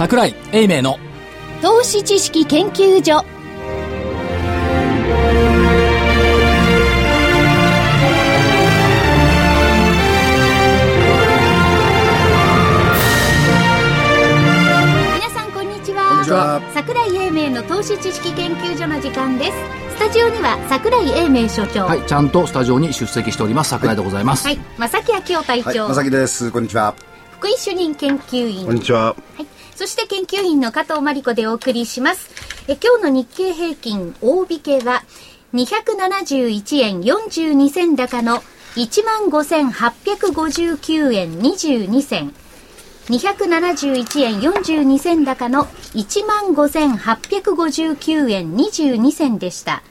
[0.00, 0.98] 桜井英明の。
[1.60, 3.22] 投資知識研究所。
[15.16, 16.08] 皆さんこんにちは。
[16.08, 16.62] こんにちは。
[16.72, 19.52] 桜井英明の投資知識研究所の時間です。
[19.96, 21.84] スタジオには桜井英明所長。
[21.84, 23.68] はいちゃんとスタジオに出席しております。
[23.68, 26.50] 桜井でございます、はい、正木昭夫隊はい、長、まさきです。
[26.50, 26.94] こんにちは。
[27.32, 28.64] 福井主任研究員。
[28.64, 29.14] こんにちは。
[29.36, 29.59] はい。
[29.80, 32.28] そして研究員の加藤真理子でお送りします。
[32.68, 35.04] え今日の日経平均大引けは
[35.54, 38.42] 271円42銭高の
[38.76, 42.34] 15,859円22銭。
[43.08, 49.82] 271円42銭高の15,859円22銭でした。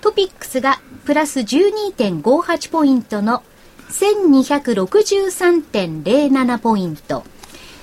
[0.00, 3.44] トピックスがプラス12.58ポイントの
[3.90, 7.22] 1263.07ポイント。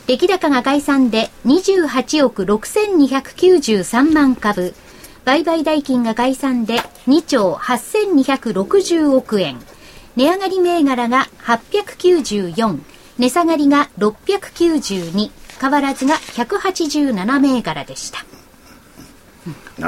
[0.07, 4.73] 出来高が概算で28億6293万株。
[5.23, 9.59] 売買代金が概算で2兆8260億円。
[10.17, 12.79] 値上がり銘柄が894。
[13.17, 15.31] 値下がりが692。
[15.61, 18.25] 変わらずが187銘柄でした。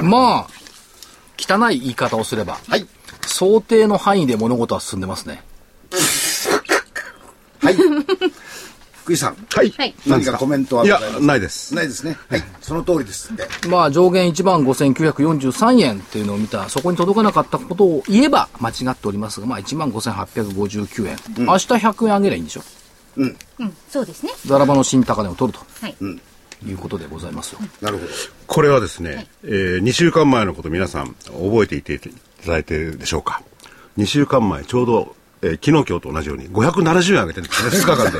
[0.01, 0.47] まあ
[1.37, 2.87] 汚い言い方をすれば、はい。
[3.25, 5.43] 想定の範囲で物事は進んでますね
[7.59, 7.75] はい。
[9.05, 9.35] 福井さん。
[9.51, 9.69] はい。
[9.77, 11.75] はい何かコメントはいやございます、ないです。
[11.75, 12.17] ないですね。
[12.27, 12.43] はい。
[12.59, 13.31] その通りです。
[13.69, 21.17] まあ上限1万5943円っていうのを見た、そこに届かなかったことを言えば間違っておりますが、まあ1万5859円。
[21.45, 22.63] 明日100円上げりゃいいんでしょ？
[23.17, 23.37] うん、
[23.89, 24.31] そうですね。
[24.45, 25.93] ザラバの新高値を取るはい。
[25.93, 26.05] と
[26.67, 27.59] いうことでございますよ。
[27.81, 28.09] なるほど。
[28.47, 33.43] これはですね、えー、2週間前のこと皆さん覚えていていただいているでしょうか
[33.97, 38.19] ？2週間前、ちょうど、えー昨日今日と同じように570円上げてるんですね、2日間で。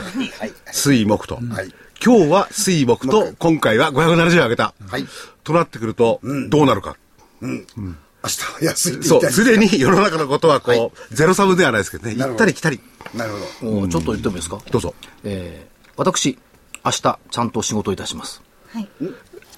[0.72, 1.36] 水木と。
[1.36, 4.74] はい今日は水木と、今回は570円上げた。
[4.90, 5.06] はい
[5.44, 6.98] となってくると、どうなるか。
[7.42, 12.80] 明日は安いって言そう、いたいすでに 世の中のことはこう、ゼロサムではないですけどね、行ったり来たり。
[13.14, 13.72] なるほど。
[13.72, 14.94] もうちょっと言ってもいいですか、どうぞ。
[15.24, 16.38] えー私、
[16.84, 18.42] 明日ちゃんと仕事いたします。
[18.74, 18.90] はい。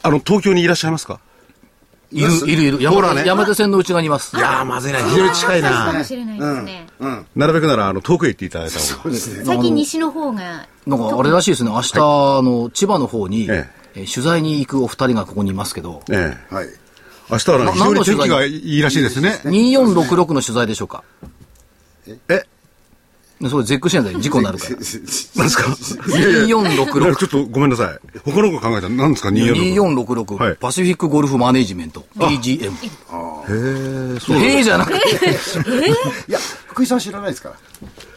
[0.03, 1.19] あの、東京にいらっしゃいますか？
[2.12, 2.81] いる、いる、いる。
[2.81, 4.35] 山手,、ほらね山手線の内側にいます。
[4.35, 5.00] いやー、まずいな。
[5.00, 5.69] 非常に近いな。
[5.85, 6.88] かもしれないですね。
[7.35, 9.03] なるべくなら、あの、遠くへ行っていただいた方が。
[9.03, 9.45] そうですね。
[9.45, 16.53] 最近西の方が、なんかあれらしいですね、明日、あの、千葉の方に、ええー取材に行くお二人がここにいますけど、ええ。
[16.53, 16.68] はい。
[17.31, 19.41] 明日はね、非常に天気がいいらしいですね。
[19.45, 21.03] 2466の取材でしょうか。
[22.29, 22.44] え？
[23.50, 24.14] それ絶句しない。
[24.14, 24.72] で事故になるから。
[24.78, 27.16] 何ですか？2466。
[27.16, 28.20] ちょっとごめんなさい。
[28.25, 29.75] 他の子考えたら何ですか ?2466。
[29.75, 30.56] 2466、はい。
[30.56, 32.72] パシフィックゴルフマネジメント、PGM。
[32.72, 34.38] へえ、そう。
[34.38, 34.98] へえじゃなくて、
[36.28, 37.50] いや、福井さん知らないですか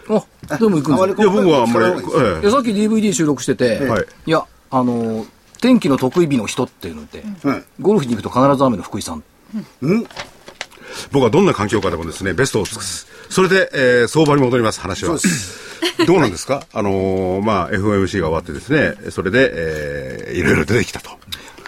[0.09, 0.25] ら。
[0.49, 1.33] あ、でも行くんですよ。
[1.33, 4.07] いや、僕はあんまり、いさっき DVD 収録してて、はい。
[4.27, 5.27] いや、あの、
[5.61, 9.23] 天気の得意日の人っていうのって、うんゴルフに行くと必ず雨の福井さん。
[9.83, 10.01] うん。
[10.03, 10.07] え
[11.13, 13.07] 僕はどんな環境下でもですね、ベストを尽くす。
[13.29, 15.17] それで、えー相場に戻ります、話は。
[16.07, 16.67] どうなんですか？
[16.73, 21.11] あのーまあ、FOMC が終わってですね、それで、えーいろいろ出てきたと。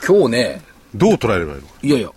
[0.07, 0.63] 今日ね、
[0.95, 1.75] どう捉えればいいのか。
[1.83, 2.11] いやいや、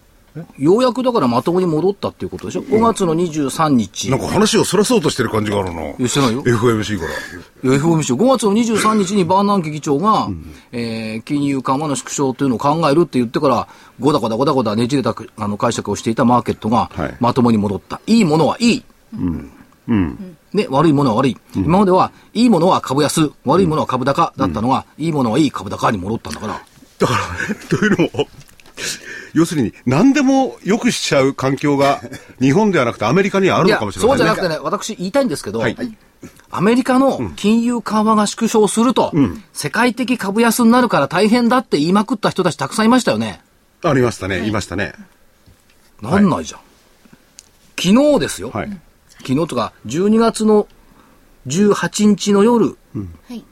[0.57, 4.11] ようやくだからまともに戻ったっていうことでしょ、5月の23日。
[4.11, 5.81] なんか話をそらそうとしてる感じがあるな。
[5.81, 7.71] いやしてないよ FOMC から。
[7.71, 10.27] FOMC、5月の23日にバーナンキ議長が、
[10.71, 13.67] えー金融緩和の縮小というのを考えるって言ってから、
[13.99, 18.01] ごだごだごだごだねじれたあの解釈をしていたマーケットがはいまともに戻った。
[18.07, 18.83] いいものはいい。
[19.87, 21.37] ね、悪いものは悪い。
[21.55, 26.61] 今までは、いいものは株安、悪いものは株高だったのが、いいものはいい株高に戻ったんだから。
[26.99, 28.27] だから、というのも、
[29.35, 32.01] 要するに、何でも良くしちゃう環境が、
[32.39, 34.29] 日本ではなくてアメリカにはあるのかも、しれませんね。
[34.31, 35.97] そうじゃなくてね、私言いたいんですけど、はい
[36.49, 39.13] アメリカの金融緩和が縮小すると、
[39.53, 43.41] 世界的株安になるから大変だって言いまくった人たちたくさんいましたよね。
[43.83, 44.93] ありましたね、いましたね。
[46.01, 46.61] なんないじゃん。
[47.77, 48.49] 昨日ですよ。
[48.51, 48.69] はい。
[49.19, 50.67] 昨日とか、12月の
[51.45, 52.77] 18日の夜
[53.27, 53.43] はい。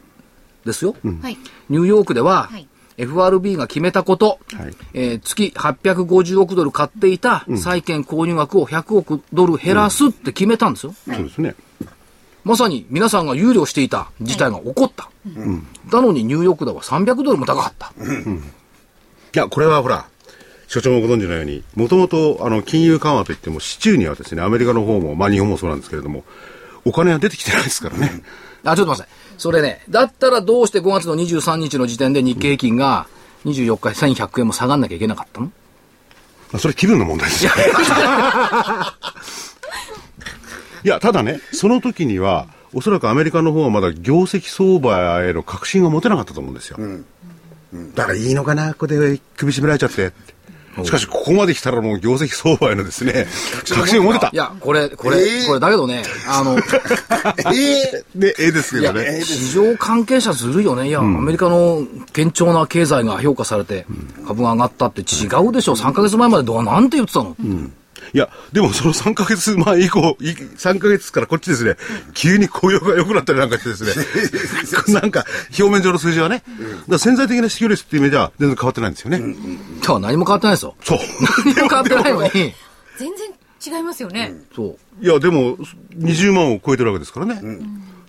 [0.66, 0.96] ですよ。
[1.22, 1.38] はい。
[1.70, 10.94] ニューヨークでは、はい FRB が決めたこと、はいえー月850億ドル買っていた債券購入額を100億ドル減らすって決めたんですよ。
[11.08, 11.56] そうですね。
[12.44, 15.10] まさに皆さんが憂慮していた事態が起こった。
[15.92, 17.94] なのにニューヨークダウは300ドルも高かった。
[19.36, 20.06] いや、これはほら、
[20.68, 26.24] 所長もご存知のように、もともと、あの、金融緩和といっても、市中にはですね、アメリカの方も、まあ日本もそうなんですけれども、
[26.86, 28.12] お金は出てきてないですからね。
[28.66, 29.12] あ、ちょっと待って。
[29.38, 33.08] それね、だったらどうして5月の23日の時点で日経平均が
[33.46, 35.48] 24日1100円も下がんなきゃいけなかったの？
[35.48, 35.52] ま
[36.58, 37.52] あそれ気分の問題ですよ。
[40.86, 46.78] いや、ただね、その時には、おそらくアメリカの方はまだ業績相場への確信が持てなかったと思うんですよ。
[47.96, 50.12] だからいいのかな、ここで首絞められちゃって。
[50.84, 53.28] しかし、ここまで来たらもう業績相場へのですね、
[53.70, 54.30] 確信を持てたい。
[54.34, 56.58] や、これ、これ、えーこれだけどね、あの、
[57.54, 59.22] えで、ええですけどね。
[59.24, 60.88] 市場関係者ずるいよね。
[60.88, 63.86] いや、アメリカの堅調な経済が評価されて、
[64.28, 65.76] 株が上がったって違うでしょ。
[65.76, 67.36] 3ヶ月前までどうなんて言ってたの。
[68.14, 71.78] いや、でもその3ヶ月前以降、い3ヶ月からこっちですね、
[72.14, 73.84] 急に雇用が良くなったりなんかしてです
[74.88, 75.26] ね、 なんか
[75.58, 76.44] 表面上の数字はね、
[76.88, 79.20] だ潜在的な失業率っていう意味では全然変わってないんですよね。
[79.82, 80.76] だから何も変わってないですよ。
[80.84, 81.00] そう。
[81.46, 82.54] 何も変わってないのに、
[82.98, 84.34] 全然違いますよね。
[84.56, 85.04] そう。
[85.04, 85.58] いや、でも、
[85.98, 87.42] 20万を超えてるわけですからね。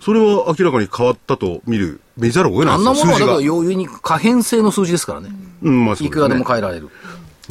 [0.01, 3.41] それは明らかに変わったと見る、見ざるを得ないあんなものはだから。
[3.41, 5.29] 容易に可変性の数字ですからね。
[5.63, 6.89] うん、まあそういくらでもね変えられる。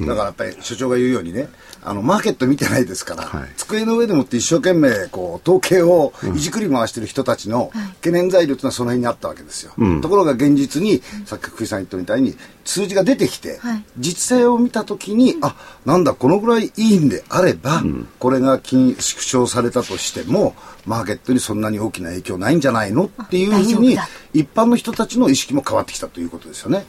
[0.00, 1.48] だからやっぱり所長が言うようにね、
[1.82, 3.48] あの、マーケット見てないですから、はい。
[3.56, 9.72] 机の上でもって一生懸命、こう、統計をいじくり回してる人たちの懸念材料というのはその辺にあったわけですよ。
[10.02, 13.84] ところが現実に、さっき福井さん言ったみたいに、数字が出てきて、はい。
[13.98, 15.54] 実勢を見たときに、あ、
[15.84, 17.82] なんだ、このぐらいいいんであれば、
[18.18, 20.56] これが金縮小されたとしても、
[20.86, 23.98] マーケットにそんなに大きな影響ないんじゃないのっていうふうに
[24.32, 26.84] 一般の人たちの意識も変わってきたということですよね。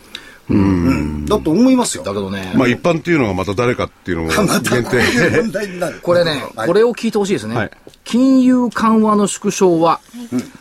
[0.50, 1.26] うん。
[1.26, 2.04] だと思いますよ。
[2.04, 4.30] だけどね、まあ一般っていうのがまた誰かっていうのも
[4.62, 5.42] 限定。
[5.42, 6.00] 問題になる。
[6.02, 7.56] これね、はいこれを聞いてほしいですね。
[7.56, 7.72] はい
[8.04, 10.00] 金融緩和の縮小は、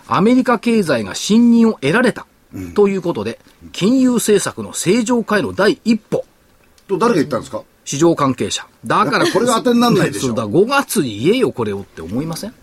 [0.09, 2.27] アメリカ経済が信任を得られた、
[2.75, 3.39] ということで、
[3.73, 6.25] 金融政策の正常化への第一歩。
[6.89, 7.63] と誰が言ったんですか？
[7.85, 8.67] 市場関係者。
[8.87, 12.55] だから、これが当てになんないでしょそうだ、5月に言えよ、これをって思いません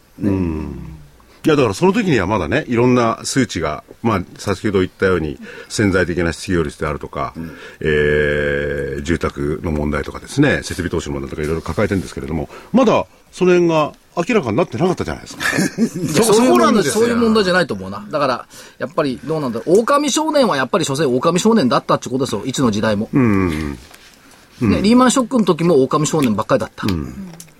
[1.43, 5.39] いや、だからその時にはまだね、いろんな数値が、まあ、先ほど言ったように、
[5.69, 7.33] 潜在的な失業率であるとか、
[7.79, 15.43] えー住宅の問題とかですね、設備投資の問題とかいろいろ抱えてるんですけれども、まだその辺が明らかになってなかったじゃないですか。
[16.13, 18.05] いやそういう問題そういう問題じゃないと思うな。
[18.09, 18.45] だから、
[18.77, 19.79] やっぱりどうなんだろう。
[19.79, 22.43] 狼少年はやっぱり所詮狼少年だったってことですよ。
[22.45, 23.09] いつの時代も。
[23.13, 26.85] ね、リーマンショックの時も狼少年ばっかりだった。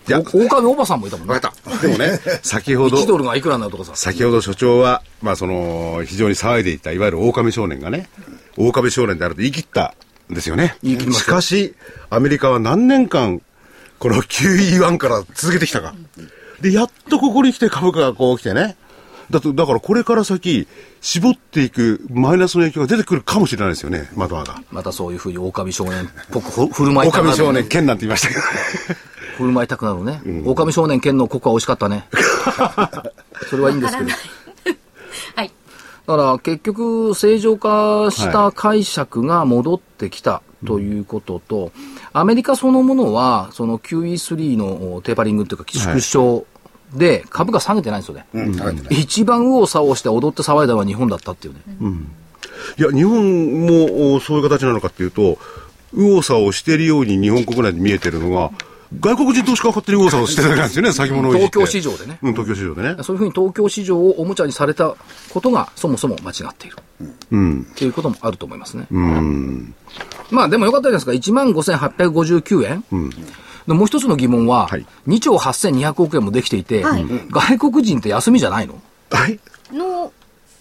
[0.08, 1.34] いやお狼おばさんもいたもんね。
[1.36, 1.78] わかった。
[1.78, 3.92] でもね、 先ほ1ドど、ルがいくらになるとかさ。
[3.96, 8.10] 先ほど所長は、まあその、非常に騒いでいた、いわゆる狼少年がね、
[8.58, 9.94] 狼少年であると言い切った
[10.32, 10.78] んですよね。
[10.84, 11.76] 言い切りまししたかし、
[12.10, 13.42] アメリカは何年間、
[14.00, 15.94] この QE1 から続けてきたか。
[16.62, 18.76] で、やっとここに来て株価がこう来てね。
[19.30, 20.68] だと、だからこれから先、
[21.00, 24.62] 絞っていくマイナスの影響が出てくるかもしれないですよね、マドアが。
[24.72, 27.36] またそういうふうに狼少年っぽくふ振る舞いたくなる。
[27.36, 28.42] 狼少年、剣なんて言いましたけど。
[29.42, 30.22] 振る舞いたくなるね。
[30.46, 32.08] 狼少年剣のココは美味しかったね。
[33.50, 34.10] それはいいんですけど。
[35.36, 35.52] はい。
[36.08, 41.72] だから結局正常化した解釈が戻ってきたということと、
[42.14, 46.46] アメリカそのものはその QE3 のテーパリングというか縮小
[46.94, 48.26] で株価下げてないんですよね。
[48.90, 51.62] 一番右往左往して踊って騒いだのは日本だったっていうね。
[52.78, 55.38] いや、日本もおそういう形なのかっていうと、
[55.94, 58.52] 右往左往しているように日本国内で見えてるのが、
[59.00, 63.04] 外国人投資家が勝手に右往してるだけなんですよね、先物東京市場でねうん、東京市場でね。
[63.04, 64.96] そういうふうに東京市場をおもちゃにされた
[65.30, 66.78] ことがそもそも間違っている。
[67.32, 67.68] うん。
[67.72, 68.88] っていうこともあると思いますね。
[68.92, 69.74] うん。
[70.30, 71.32] まあでもよかったじゃないですか。
[71.32, 72.84] 1万5859円。
[73.68, 78.82] でもう一つの疑問は、はい2兆8200億円もできていて、はい外国人って休みじゃないの？
[79.10, 79.40] はい。
[79.72, 80.12] の、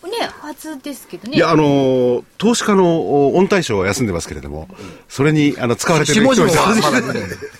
[0.05, 1.37] ね、はずですけどね。
[1.37, 4.69] いや、あのー投資家のお御大将は休んでますけれども、
[5.09, 7.13] それに、あの、使われてる人は々ま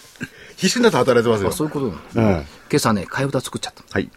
[0.61, 1.49] 必死になって働いてますよ。
[1.49, 2.37] あそういうことなのうん。
[2.37, 3.83] 今朝ね、替え歌作っちゃった。
[3.91, 4.11] はい。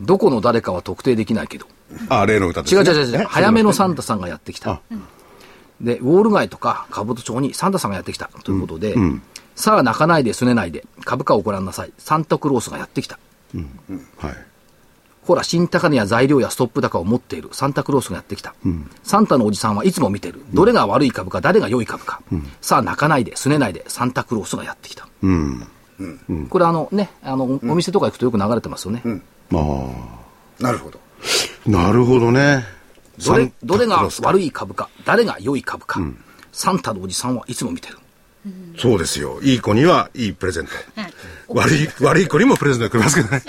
[0.00, 1.66] どこの誰かは特定できないけど。
[2.08, 2.80] あ、例の歌です、ね。
[2.80, 4.80] 違う違う違う早めのサンタさんがやってきたあ。
[5.82, 8.94] で、ウォール街とか兜町にサンタさんがやってきたということで、
[9.54, 11.92] さあ泣かないで拗ねないで株価をご覧なさい。
[11.98, 13.18] サンタクロースがやってきた。
[13.54, 13.60] は
[14.30, 14.34] い。
[15.24, 18.54] ほら、新高値や材料やストップ高を持っているサンタクロースがやってきた。
[19.04, 20.42] サンタのおじさんはいつも見てる。
[20.52, 22.22] どれが悪い株か、誰が良い株か。
[22.60, 25.06] さあ泣かないで、拗ねないで、サンタクロースがやってきた。
[25.22, 25.66] うん。
[26.48, 29.02] これあのね、あの、お店とか行くとよく流れてますよね。
[29.50, 29.60] ま
[30.60, 30.98] なるほど。
[31.66, 32.64] あ、なるほどね。
[33.24, 36.00] どれ、どれが悪いい株か、誰が良い株か。
[36.52, 37.98] サンタのおじさんはいつも見てる。
[38.76, 39.40] そうですよ。
[39.42, 41.00] いい子にはいいプレゼント。
[41.00, 41.12] はい
[41.48, 43.42] 悪い、悪い子にもプレゼントが来ますけどね。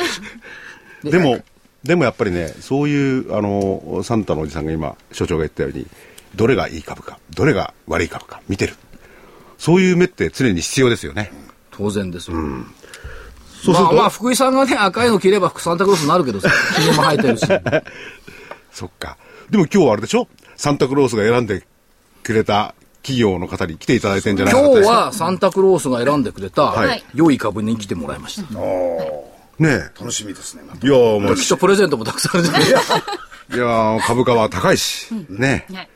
[1.04, 1.42] でも、
[1.84, 5.88] でもやっぱりね、そういう、あの、サンタのおじさんが今、所長が言ったように、
[6.36, 8.76] どれがいい株か、どれが悪い株か、見てる。
[9.58, 11.32] そういう目って常に必要ですよね。
[11.76, 12.38] 当然ですよ。
[13.64, 17.46] そうすると、まあまあ、福井さんがね、赤いの着ればサンタクロースになるけどさ、 ひげも生えてるし。
[18.74, 19.18] そっか。
[19.50, 20.28] でも今日はあれでしょ？
[20.56, 21.66] サンタクロースが選んで
[22.24, 27.04] くれた企業の方に来ていただいてんじゃないか今日はサンタクロースが選んでくれた、はい。
[27.14, 28.54] 良い株に来てもらいました。
[29.60, 30.64] ね楽しみですね。
[30.68, 30.74] ま。
[30.74, 32.98] いやーもう、きっとプレゼントもたくさんあるじゃないですか。
[33.54, 34.08] いやー。
[34.08, 35.90] 株価は高いし、ねはい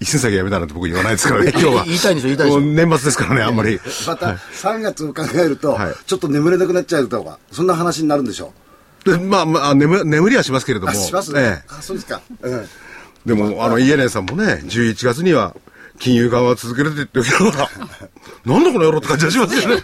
[0.00, 1.84] 一寸先やめたなんて僕言わないですからね、今日は。
[1.84, 3.80] 言いたいんでしょ言いたいでしょ年末ですからね、あんまり。
[4.06, 8.52] また3月を考えると、はいちょっと眠れなくなっちゃうとかそんな話になるんでしょ
[9.04, 10.92] でまあ、まあ、眠眠りはしますけれども。
[10.92, 12.66] します、ええあそうですか、うん、
[13.26, 15.54] でも、あの、イエレンさんもね、11月には、
[15.98, 17.70] 金融緩和を続けるって言ってるから、
[18.46, 19.82] なんだこの野郎って感じがしますよね。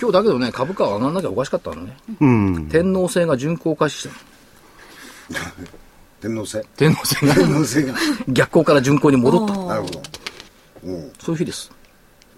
[0.00, 1.96] 今日だけどね、株価は上がんなきゃおかしかったのね。
[2.20, 2.68] うん。
[2.70, 4.08] 天皇制が巡航開始し
[5.32, 5.44] たの。
[6.20, 7.94] 天皇制天皇制が天皇制が
[8.28, 9.56] 逆行から巡航に戻った。
[9.56, 10.02] なるほど
[11.18, 11.70] そういう日です。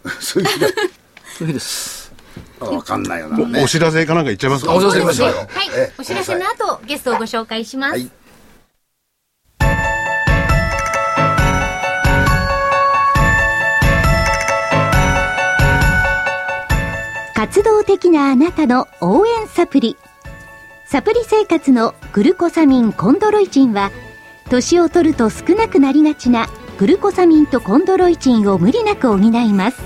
[0.21, 2.13] そういう気がそういう日です。
[2.61, 4.75] 分かんないよな、ねお、知らせかなんか言っちゃいますか？
[4.75, 5.37] お知らせしましょうよ。
[5.37, 5.49] はい。
[5.99, 7.93] お知らせの後、ゲストをご紹介します。
[7.93, 8.11] はい
[17.35, 19.97] 活動的なあなたの応援サプリ。
[20.93, 23.91] サプリ生活のグルコサミンコンドロイチンは、
[24.51, 29.81] 年を取ると少なくなりがちなグルコサミンとコンドロイチンを無理なく補います。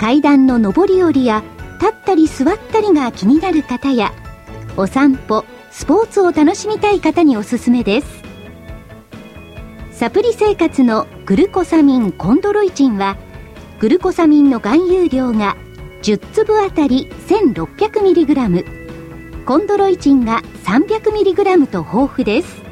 [0.00, 1.42] 階段の上り下りや
[1.82, 4.14] 立ったり座ったりが気になる方や、
[4.78, 8.06] お散歩、スポーツを楽しみたい方におすすめです。
[9.92, 13.18] サプリ生活のグルコサミンコンドロイチンは、
[13.80, 15.58] グルコサミンの含有量が
[16.00, 18.73] 10粒あたり 1600mg
[19.46, 22.62] コンドロイチンが 300mg と豊富です。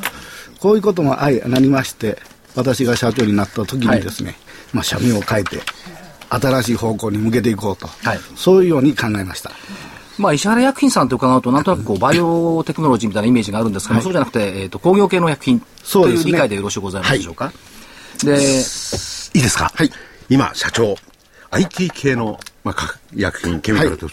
[0.61, 2.19] こういうことも相なりまして、
[2.57, 4.35] 私が社長になった時にですね、
[4.73, 5.61] まあ社名を変えて、
[6.31, 7.87] 新しい方向に向けていこうと。
[7.87, 8.21] はい。
[8.37, 9.51] そういうように考えました。
[10.19, 17.53] まあ、石原薬品さんと伺うと、なんとなくこう、バイオテクノロジーみたいなイメージがあるんですけども、そうじゃなくて、えっ、と、工業系の薬品という理解でよろしゅうございますでしょうか？
[18.25, 19.71] で、いいですか？
[19.73, 19.91] はい。
[20.29, 20.97] 今、社長、
[21.53, 24.07] IT 系の、まあ、か薬品、ケミカルって、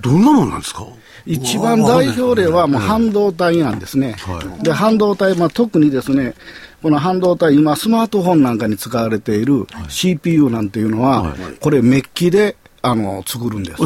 [0.00, 0.86] どんなもんなんですか？
[1.26, 4.14] 一番代表例はもう半導体なんですね。
[4.62, 6.34] で、半導体、まあ、特にですね、
[6.82, 13.82] この半導体、今、スマートフォンなんかに使われている CPU なんていうのは、これ、メッキで、あの、作るんです。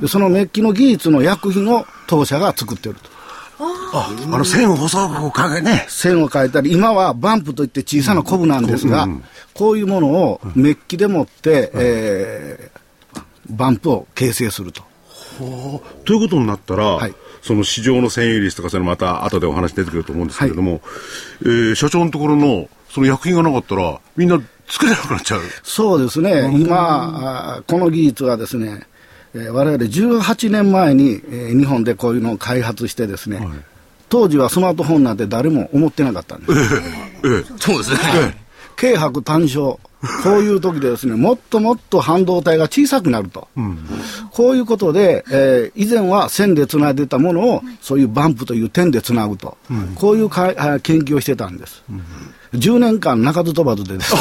[0.00, 3.10] でそのメッキの技術の薬品を当社が作ってると。
[3.92, 5.86] あ、あの線を細くかけね。
[5.88, 9.06] 線を変えたり、今はバンプといって小さなコブなんですが、
[9.54, 12.80] こういうものをメッキでもって、えー
[13.50, 14.82] バンプを形成すると。
[16.04, 20.80] ということになったら、はいその市場の占有率とか、それまた後でお話出てくると思うんですけれども、
[21.42, 25.40] えー社長のところのその薬品がなかったら、みんな作れなくなっちゃう。
[25.62, 28.86] そうですね、今、この技術はですね、
[29.34, 33.46] えー我々18年前に、えー日本でこういうのを開発してですね、
[34.08, 36.68] 当時はスマートフォンなんて誰も思ってなかったんです。
[37.58, 38.36] そうですね。
[38.76, 39.78] 軽薄単焦、
[40.24, 43.48] こういう時でですね、もっともっと半導体が小さくなると。
[44.30, 49.58] こういうことで、えー以前は線でつないでたものを、そういうバンプという点でつなぐと。
[49.96, 51.82] こういうかあ研究をしてたんです。
[52.54, 54.20] 10年間鳴かず飛ばずでですね、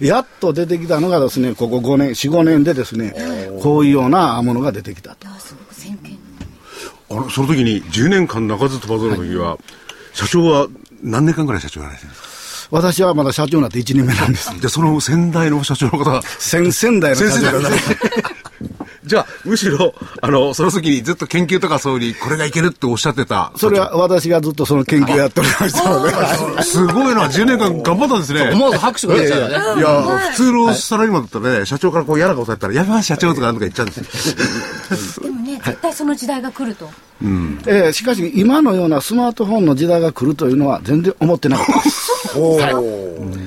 [0.00, 3.14] やっと出てきたのがですね、ここ5年、4、5年でですね、
[3.62, 5.26] こういうようなものが出てきたと。
[7.10, 9.56] あのその時に10年間鳴かず飛ばずの時は、
[10.12, 10.66] 社長は
[11.02, 12.33] 何年間ぐらい社長やられてるんですか？
[12.74, 14.60] 私はまだ社長になって1年目なんです。
[14.60, 17.70] で、その先代の社長の方が、先々代の社長が
[19.06, 23.52] じゃあ、むしろ、あの、その時にずっと研究とかそうに、これがいけるっておっしゃってた。
[23.54, 26.12] それは私がずっとその研究をやっておりましたので。
[26.64, 28.50] すごいな、10年間頑張ったんですね。
[28.52, 29.80] 思わず拍手が出ちゃうよね。
[29.80, 30.02] いや、
[30.32, 35.33] 普通のサラリーマンだったらね、社長からこう嫌なことやったら、やめます社長とかなんとか言っちゃうんですよ。
[35.64, 36.88] 絶対その時代が来ると。
[37.66, 41.72] えーしかし今のようなスマートフォンの時代が来るというのは全然思ってなかった。
[41.82, 42.34] です。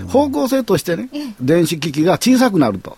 [0.07, 1.09] 方向性としてね、
[1.41, 2.95] 電子機器が小さくなると、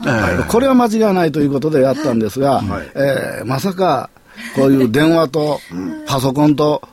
[0.48, 2.62] これは間違いないということでやったんですが、
[2.96, 4.10] えーまさか
[4.56, 5.60] こういう電話と
[6.08, 6.88] パソコンとあ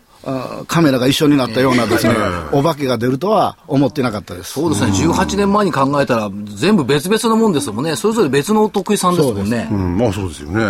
[0.67, 2.15] カメラが一緒になったようなですね、
[2.53, 4.55] お化けが出るとは思ってなかったです。
[4.55, 7.95] そうですね、18年前に考えたら、全部別々のもんですもんね。
[7.95, 9.69] それぞれ別のお得意さんですもんね。
[9.71, 10.65] うん、まあそうですよね。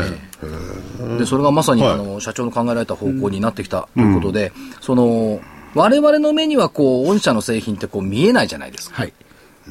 [1.18, 5.40] で、それがまさに、はいあの、社長の考えられた方向になってきたということで、その、
[5.74, 8.96] 我々の目には、こう、御社の製品ってこう見えないじゃないですか。
[9.02, 9.12] はい。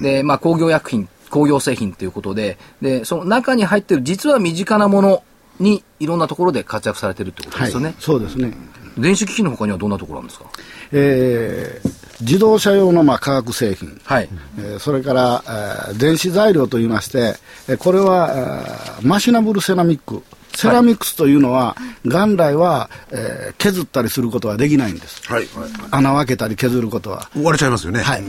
[0.01, 5.23] で、まあ、工業薬品、工業製品ということで、で、その中に入ってる、実は身近なもの
[5.59, 7.95] に、いろんなところで活躍されてるってことはいですよね。
[7.99, 8.53] そうですね。
[8.97, 10.45] 電子機器の他にはどんなところなんですか？
[10.91, 14.29] えー自動車用のまあ化学製品、はい。
[14.57, 17.35] えーそれから、えー電子材料といいまして、
[17.67, 20.23] えーこれは、えーマシナブルセラミック。
[20.55, 25.21] セラミックスというのは、元来は、えー削ったりすることはできないんです。
[25.31, 25.47] はい。
[25.91, 27.29] 穴を開けたり削ることは。
[27.35, 28.01] 割れちゃいますよね。
[28.01, 28.23] はい。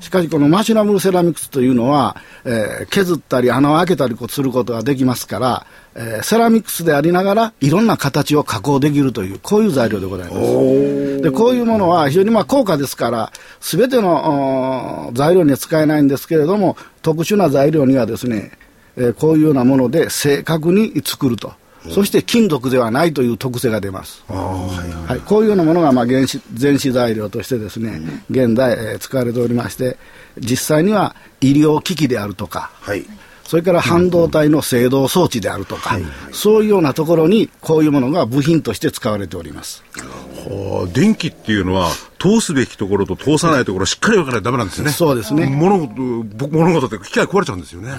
[0.00, 5.66] しかし、このマシナブルセラミックスというのは、えー削ったり穴を開けたりすることができますから、
[5.96, 11.20] えーセラミックスでありながら、いろんな形を加工できるという、こういう材料でございます。
[11.22, 18.52] で、こういうものは非常にまあ高価ですから、すべての材料には使えないんですけれども、特殊な材料にはですね、
[18.96, 21.52] えーこういうようなもので正確に作ると。
[21.90, 24.24] そして金属ではないという特性が出ます。
[24.28, 29.96] はい、こういうようなものがまあ原子電子材料としてですね、現在、えー使われておりまして、
[30.38, 33.06] 実際には医療機器であるとか、はい。
[33.46, 35.96] それから半導体の制動装置であるとか、
[36.32, 39.84] そういうようなところにこういうものが部品として使われております。
[39.94, 44.90] はあ電気っていうのは、通すべきところと通さないところ、しっかり分からないとダメなんですよね。
[44.90, 45.94] そうですね物事、
[46.36, 47.90] 僕物事って機械壊れちゃうんですよね。
[47.90, 47.98] は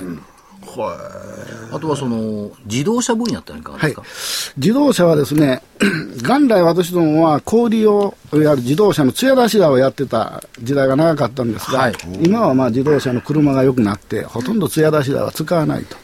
[1.72, 3.72] あとはその、自動車分野ってのはいか？
[3.74, 3.96] はい
[4.58, 5.62] 自動車はですね、
[6.24, 15.96] 元来私どもは小売りを、いわゆる自動車の艶出し屋をやってた時代が長かったんですが、はい今はまあ自動車の車が良くなって、ほとんど艶出し屋は使わないと。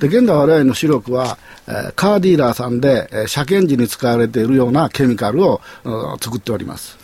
[0.00, 6.98] で、現在我々の主力は、えーカーディーラーさんで、えー車検時に使われているようなケミカルを、うん作っております。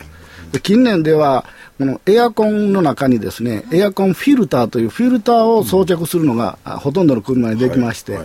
[0.51, 1.45] で近年では、
[1.77, 8.19] このエアコンの中にですね、エアコンフィルターというフィルターを装着するのが、あほとんどの車にできまして、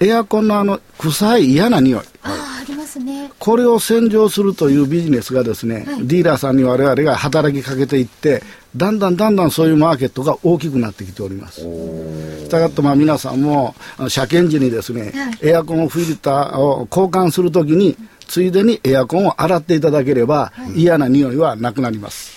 [0.00, 3.30] エアコンのあの臭い嫌な匂い、ああ、ありますね。
[3.38, 8.42] これを洗浄するというビジネスがですね、ディーラーさんに我々が働きかけていって、
[8.76, 11.62] だんだんだんだんそういうマーケットが大きくなってきております。
[11.62, 13.74] したがってまあ皆さんも
[14.08, 17.96] 車検時にですね、エアコンフィルターを交換するときに、
[18.28, 18.52] つい。
[18.52, 22.35] でにエアコンを洗っていただければ、嫌な匂いはなくなります。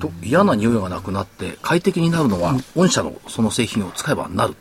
[0.00, 4.56] と嫌な匂いがなくなって快適になるのは、御社のその製品を使えばなる。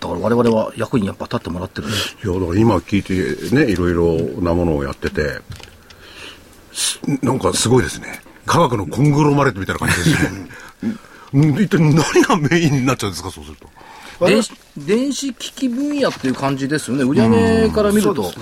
[0.00, 2.16] だから我々は役にやっぱ立ってもらってるんです。
[2.22, 2.28] い。
[2.28, 5.40] いや、だから今聞いてね、いろいろなものをやってて、
[6.72, 8.20] すなんかすごいですね。
[8.46, 10.48] 科学のコングロマレットみたいな感じですね。
[11.32, 13.68] うん一体何がメインになっちゃうんですか、そうすると。
[14.26, 17.04] 電子電子機器分野っていう感じですよね。
[17.04, 18.22] 売り上げから見ると。
[18.22, 18.32] はい。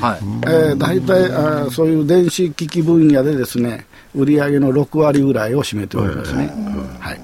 [0.47, 6.53] えー、大体あーそういう電子機器分野でですね、売上の6割ぐらいを占めておりますね。
[6.99, 7.21] はい。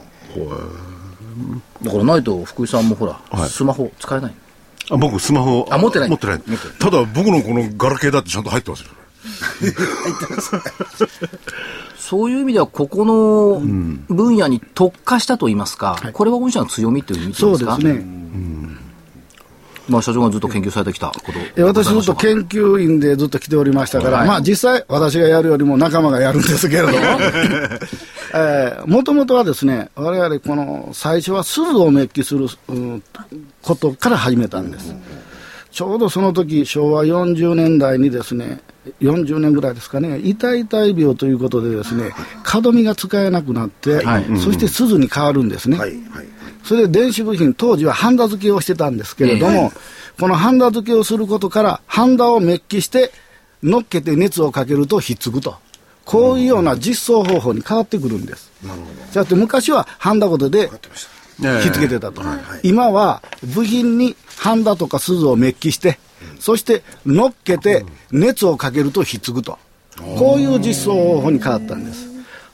[1.83, 4.35] だからないと福井さんもほら、はいスマホ使えない。
[4.91, 5.67] あ僕、スマホ。
[5.71, 6.77] あ持ってない持ってない持ってない。
[6.79, 8.89] ただ、僕のこのガラケーだってちゃんと入ってますよ。
[12.05, 13.63] そういう意味では、ここの
[14.15, 18.05] 分野に特化したといいますか、これは御社の強みという意味でそうですね。
[19.89, 21.33] まあ、社長がずっと研究されてきたこと。
[21.57, 24.29] え私ずっと研究員でずっと来ておりましたから、はい。
[24.29, 26.95] まあ実際私がやるよりも仲間がやるんですけれども、
[28.35, 33.03] えー、もともとはですね、我々この最初は鈴をメッキする、うん
[33.63, 34.95] ことから始めたんです。
[35.71, 38.61] ちょうどその時、昭和40年代にですね、
[39.01, 42.11] 40年ぐらいですかね、痛い痛い病ということでですね、
[42.43, 45.79] 角みが使えなくなって、はいそして鈴に変わるんですね。
[45.79, 45.91] はい。
[45.91, 46.27] はい。
[46.65, 49.73] それで電子部品、当時はハンダ付けをしてたんですけれども、
[50.19, 53.13] このハンダ付けをすることから、ハンダをメッキして、
[53.63, 55.57] 乗っけて熱をかけるとひっつくと。
[56.05, 58.51] こういうような実装方法に変わってくるんです。
[59.15, 62.23] だって昔はハンダごとでひっつけてたと。
[62.63, 65.99] 今は部品にハンダとか鈴をメッキして、
[66.39, 69.59] そして乗っけて熱をかけるとひっつくと。
[70.19, 72.09] こういう実装方法に変わったんです。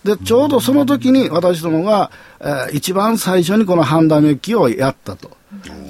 [0.04, 5.30] で、ちょうどその時に私どもが、えー、一番最初にこのハンダメッキをやったと。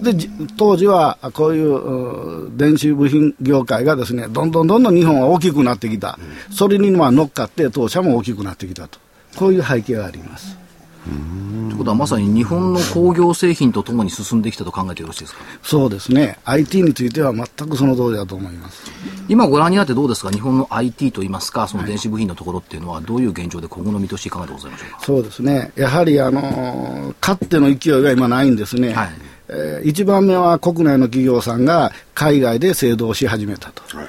[0.03, 0.15] で、
[0.57, 6.19] 当時はこういう電子部品業界がですね、どんどんどんどん日本は大きくなってきた。
[6.51, 8.99] それにまあ乗っかって当社も大きくなってきたと。
[9.37, 10.60] こういう背景があります。
[11.05, 15.41] ということはまさに日本の工業製品とともに進んできたと考えてよろしいですか？
[15.63, 18.91] そうですね、IT については全くその通りだと思います。
[19.29, 25.01] 今ご覧になってどうですか、日本の IT といいますか、その電子部品のところっていうのは、どういう現状で今後の見通しいかがでございましょうか？
[25.01, 28.93] そうですね、やはりあのかっての勢いが今ないんですね。
[28.93, 29.11] はい。
[29.53, 33.83] えー、1番目は国内の企業さんが海外で製造し始めたと。
[33.97, 34.07] はい。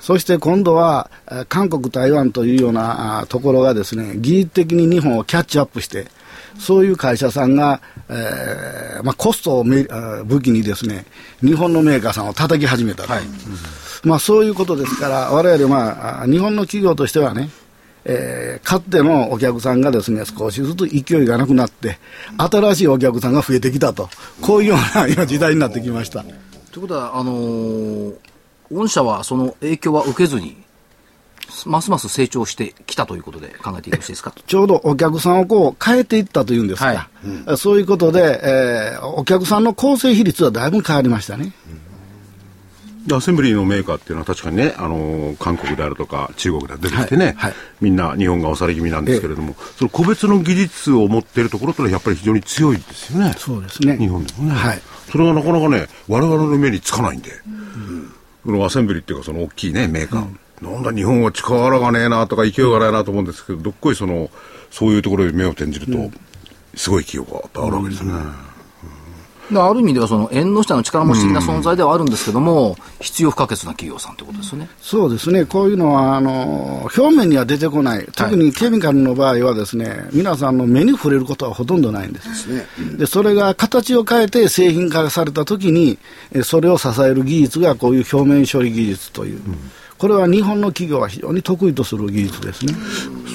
[0.00, 1.10] そして今度は、
[1.48, 6.08] 韓国、台湾というようなところがですね、技術的に日本をキャッチアップして、
[6.58, 9.84] そういう会社さんが、えーまあ、コストをめ
[10.24, 11.04] 武器にですね、
[11.40, 13.22] 日本のメーカーさんを叩き始めたと、はい、
[14.04, 17.50] まあ、そういうことですから、われわれ、まあ、日本の企業としてはね、
[18.04, 21.98] えー、かつてのお客さんがですね、少しずつ勢いがなくなって、
[22.36, 24.08] 新しいお客さんが増えてきたと、
[24.40, 26.22] こういうような今時代になってきました。
[26.22, 26.32] とい
[26.78, 28.14] うことは、あのー、
[28.72, 30.56] 御社はその影響は受けずに、
[31.68, 34.32] ますます成長してきたということで考えてよろしいですか？
[34.46, 36.98] ちょうどお客さんをこう変えていったというんですか、はい
[37.48, 41.52] うん、そういうことで、えー、お客さんの構成比率はだいぶ変わりましたね。
[43.10, 53.34] アセンブリーのメーカーっていうのは確かにね、あの韓国であるとか中国で出てきてね、はいはい、みんな日本が押され気味なんですけれども、その個別の技術を持っているところというのはやっぱり非常に強いですよね。
[53.36, 53.96] そうですね。
[53.96, 54.54] 日本でもね。
[54.54, 54.80] はい。
[55.10, 60.22] それがなかなかね、我々の目につかないんで、うん、このアセンブリーっていうかその大きいね、メーカー。
[60.22, 64.30] うんなんだ日本は力がねえなとか勢いがないなと思うんですけど、どっこいその、
[64.70, 66.10] そういうところに目を転じると、
[66.76, 68.12] すごい勢いがあるわけですね。
[69.54, 74.68] ある意味ではその縁の下の力持ち的な存在ではあるんですけども、必要不可欠な企業さんということですよね。
[74.80, 75.44] そうですね。
[75.44, 78.08] こういうのは、あの、表面には出てこない。
[78.14, 82.48] 特にケミカルの場合はですね、皆さんの目に触れることはほとんどないんです。
[82.96, 85.98] で、それが形を変えて製品化されたときに、
[86.44, 89.36] それを支える技術がこういう表面処理技術という。
[89.36, 89.58] うん
[90.02, 92.74] これは日本の企業は非常に得意とする技術ですね。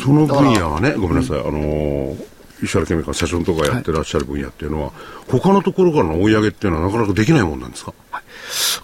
[0.04, 2.14] その分野はね、ごめんなさい、あの
[2.62, 4.92] 石原ケミカ社長とかやってらっしゃる分野っていうのは、は
[5.30, 8.24] い、他のところからの追い上げっていうのはなかなかできないもんなんですか、はい、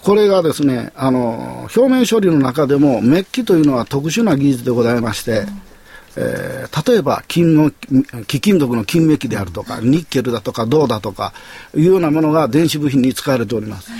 [0.01, 5.45] これがですね、あの、表面処理の中でも、メッキというのは特殊な技術でございまして、
[6.15, 7.69] えー、例えば金の
[8.27, 11.33] 貴金属の金メッキであるとか、ニッケルだとか銅だとか
[11.75, 13.91] いうようなものが電子部品に使われております。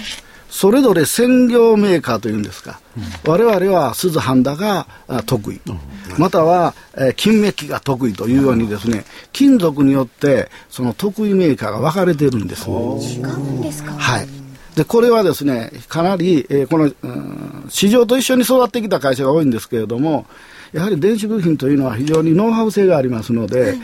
[0.56, 4.86] それぞれ専業メーカーというんですか、うん、我々は鈴半田が
[5.26, 5.80] 得意、うん、
[6.20, 12.70] または、えー、金メッキが得意というようにですね、金属によってその得意メーカーが分かれているんです。
[12.70, 13.94] 違うんですか？
[13.94, 14.28] はい。
[14.76, 20.28] で、これはですね、かなり、えー、この、うん、市場と一緒に育ってきた会社が多いんですけれども、
[20.72, 23.76] やはり電子部品というのは非常にノウハウ性がありますので、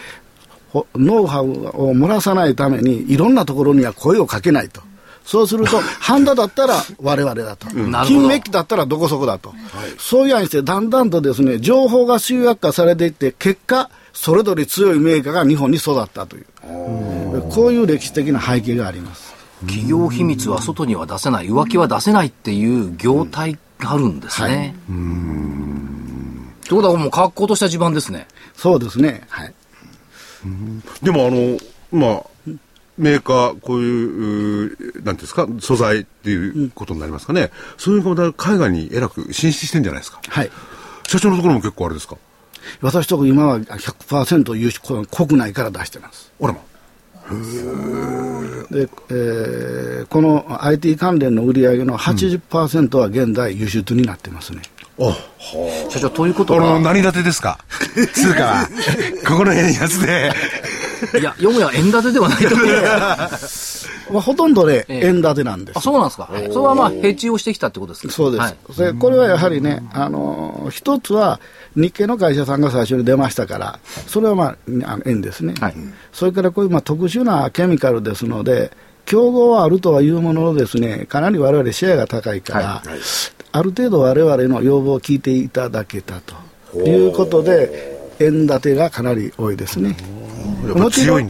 [0.71, 4.82] はい、ノウハウを漏らさないために、いろんなところには声をかけないと。
[5.30, 9.54] そうすると、 ハンダだったら我々だと、金メッキだったらどこそこだと、
[10.00, 16.46] そういうようにして、だんだんとですね、情報が集約化されていって、結果、それぞれ強いメーカーが日本に育ったという、
[17.52, 19.36] こういう歴史的な背景があります。
[19.68, 24.76] 企業秘密は外には出せない、浮気は出せないっていう業態があるんですね。
[24.89, 28.28] はい、ということはもう格好とした地盤ですね。
[28.56, 29.22] そうですね。
[29.30, 29.54] はい。
[31.04, 31.60] でもあの、
[31.92, 32.24] まあ、
[33.00, 36.36] メーカー、こういう、なんていうんですか、素材ってい
[36.66, 37.42] うことになりますかね。
[37.42, 40.22] うん、そういうこと海外にえらく進出してんじゃないですか。
[40.28, 40.52] はい。
[41.08, 42.18] 社長のところも結構あれですか？
[42.82, 46.32] 私とこ今は100%輸出国内から出してます。
[46.42, 46.60] あらま。
[48.70, 54.62] で、えー、この IT 関連の売り上げの80%は現在輸出になってますね。
[54.79, 54.79] あ
[55.90, 56.80] 社長、ということは。
[56.80, 57.58] 何立てですか？
[58.14, 58.68] 通貨は。
[59.28, 60.32] ここの円安で。
[61.20, 62.68] いや、よもや円建てではないと思う。
[64.12, 65.78] まあ、ほとんどね、ええ、円建てなんです。
[65.78, 66.30] あ、そうなんですか？
[66.52, 68.14] それはまあ、ヘッジをしてきたってことですか？
[68.14, 68.82] そうです。
[68.82, 71.40] はい、これはやはりね、あのー、一つは、
[71.76, 75.54] 日系の会社さんが最初に出ましたから、それはまあ、あの円ですね。
[75.62, 75.76] はい、
[76.12, 78.72] それからこういうまあ特殊なケミカルですので、
[79.06, 83.00] 競合はあるとはいうもののですね、かなり我々シェアが高いから、はい、
[83.52, 86.36] ある程度我々の要望を聞いていただけたと
[86.78, 89.96] いうことで、円建てがかなり多いですね。
[90.76, 91.30] もちろん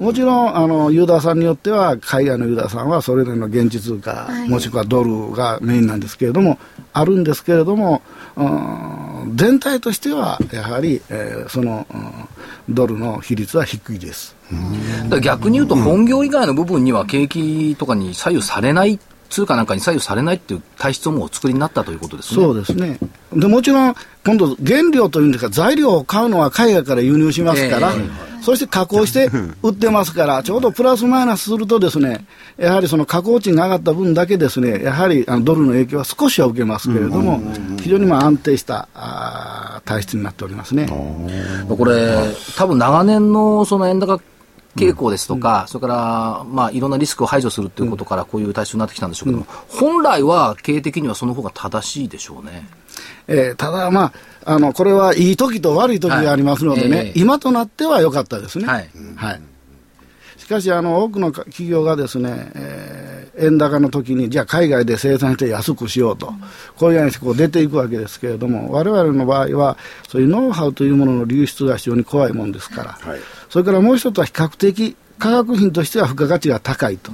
[0.00, 6.58] もちろん、あの、ユーザーさんによっては、海外のユーザーさんはそれぞれの現地通貨、はい、もしくはドルがメインなんですけれども、
[6.94, 8.00] あるんですけれども、
[8.34, 14.34] うん、全体としては、やはり、えー、その、うん、ドルの比率は低いです。
[15.20, 18.98] 逆に言うと、本業以外の部分には景気とかに左右されない
[19.30, 22.42] 通貨なんかに左右されないっていう体質をもうお作りになったということですね。
[22.42, 22.98] そうですね。
[23.32, 23.94] でもちろん、
[24.26, 29.30] 今度、原料というんですか、材料を買うのは海外から輸入しますから、えー、そして加工して
[29.62, 32.26] 売ってますから、ちょうどプラスマイナスするとですね、
[32.58, 37.40] やはりその加工値が上がった分だけですね、やはりあのドルの影響は少しは受けますけれども、
[37.80, 40.88] 非常にまあ安定したあ体質になっておりますね。
[41.68, 44.20] これ、多分長年のその円高
[44.76, 52.66] 傾向ですとか、うん、それから、まあ、いろんなリスクを排除するということから、こういう対象になってきたんでしょうけども、うん、本来は経営的にはその方が正しいでしょうね。
[53.26, 54.12] えー、ただ、ま
[54.44, 58.66] あ、あの、これはいい時と悪い時がありますのでね、はいえー、今となっては良かったですね。
[58.66, 58.88] はい。
[59.16, 59.40] はい。
[60.36, 66.32] しかし、あの、多くの企業がですね、えー、円高の時に、じゃあ海外で生産して安くしようと、
[66.76, 69.76] こういうようにこう出ていくわけですけれども、我々の場合は、
[70.08, 73.20] そういうノウハウというものの流出が非常に怖いもんですから、はい
[73.50, 77.12] それからもう一つは比較的化学品としては付加価値が高いと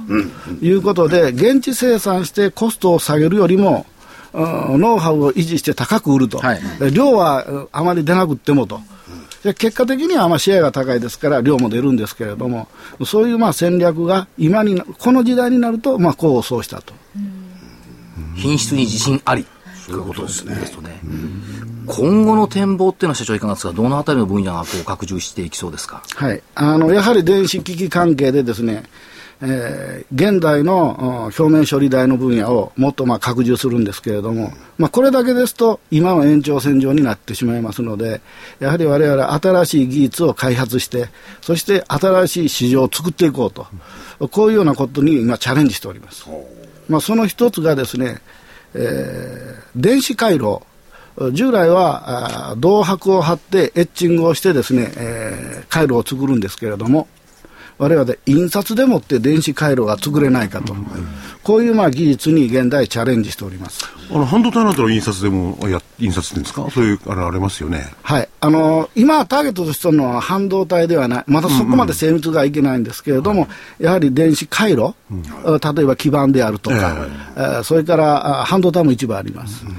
[0.61, 3.85] いうことで、現地生産してコストを下げるよりも、
[4.33, 6.61] ノウハウを維持して高く売ると、はい、
[6.93, 8.79] 量はあまり出なくってもと。
[9.43, 12.67] 結果的にはまあシェアが高いですから量も出るんですけれども
[13.05, 16.93] そういうまあ戦略が今にこの時代になるとまあ功を奏したと。
[18.35, 19.45] 品質に自信あり。
[19.87, 20.55] ということですね。
[21.87, 26.03] ね今後の展望っていうのは社長いかがですか、どのあたりの分野がこう拡充していきそうですか？
[26.15, 28.83] はい、あのやはり電子機器関係でですね、
[29.39, 38.21] えー、現代の表面処理台の分野をもっとまあ拡充するんですけれども、まあ、これだけですと今の延長線上になってしまいますので
[38.59, 41.09] やはり我々新しい技術を開発して
[41.41, 43.67] そして新しい市場を作っていこうと
[44.29, 46.25] こういうようなことに今チャレンジしております、
[46.89, 48.17] まあ、その一つがですね、
[48.73, 50.61] えー、電子回路
[51.33, 57.07] 従来は銅箔を貼ってエッチングをしてですね、えー、回路を作るんですけれども
[57.79, 60.87] 我々印刷でもって電子回路が作れないかと、うん、
[61.43, 63.85] こういうまあ技術に現代チャレンジしております。
[64.09, 66.71] あの半導体なんての印刷でもや印刷っていうんですか？
[66.71, 67.85] そういうあれありますよね。
[68.01, 68.29] はい。
[68.39, 71.23] あの今ターゲットとしてるのは半導体ではない。
[71.27, 73.47] まだそこまで精密がいけないんですけれども、うん
[73.79, 79.75] うん、やはり電子回路、うん、例えば基板であるとか、えー、それから半導体も一部あります、うん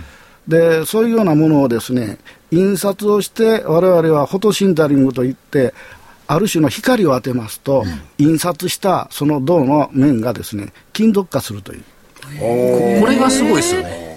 [0.48, 2.18] でそういうようなものをですね
[2.50, 5.74] 印刷をして我々はフォトシンタリングといって
[6.26, 7.84] ある種の光を当てますと、
[8.18, 11.82] うん、印刷したその銅の面がですね金属化するという。
[13.00, 14.08] これがすごいですよね。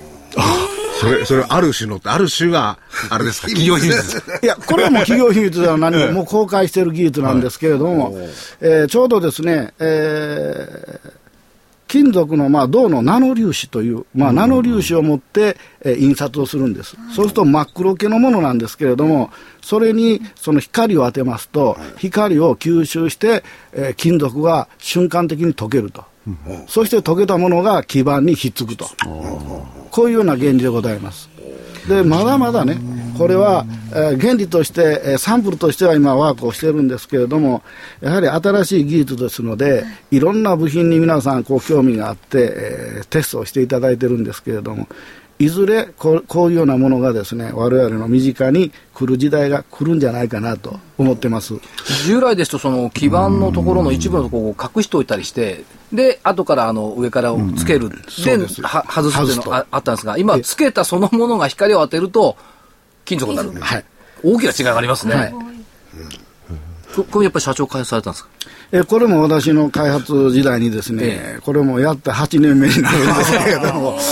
[1.01, 2.77] それ、それ、ある種の、ある種が、
[3.09, 4.23] あれですか、 企業秘密。
[4.43, 8.23] いや、これはもう企業秘密では何も、もう公開している技術なんですけれども、はい、
[8.61, 11.11] えー、ちょうどですね、えー、
[11.91, 19.29] 金属のまあ銅のナノ粒子という、まあ、ナノ粒子を持って、えー、印刷をするんです、そうすると真っ黒系のものなんですけれども、
[19.61, 26.05] それにその光を当てますと、光を吸収して、えー、金属が瞬間的に溶けると、
[26.69, 28.87] そして溶けたものが基板にひっつくと、
[29.91, 31.30] こういうような原理でございます。
[31.87, 32.77] でまだまだね、
[33.17, 37.61] これは、え、原理として、え、サンプルとしては今、ワークをしてるんですけれども、
[38.01, 44.87] やはり新しい技術ですので、いろんな部品に皆さん、こう興味があって、え、テストをしていただいてるんですけれども、
[45.41, 51.55] いずれこうこういうようなものがですね我々の身近に来る時代が来るんじゃないかなと思ってます。
[52.05, 57.97] 従来ですとその基板のところの一部のところを隠しておいたりしてで後からあの上からつける、うん、で
[58.61, 62.37] は外すっていうのがあったんですが今つけたそのものが光を当てると
[63.03, 63.85] 金属になる、はい、
[64.23, 65.33] 大きな違いがありますね、はい、
[67.11, 68.29] これやっぱり社長開発されたんですか？
[68.71, 73.97] えこれも私の開発時代にですね、ええ、これもやって8年目になるんですけれども。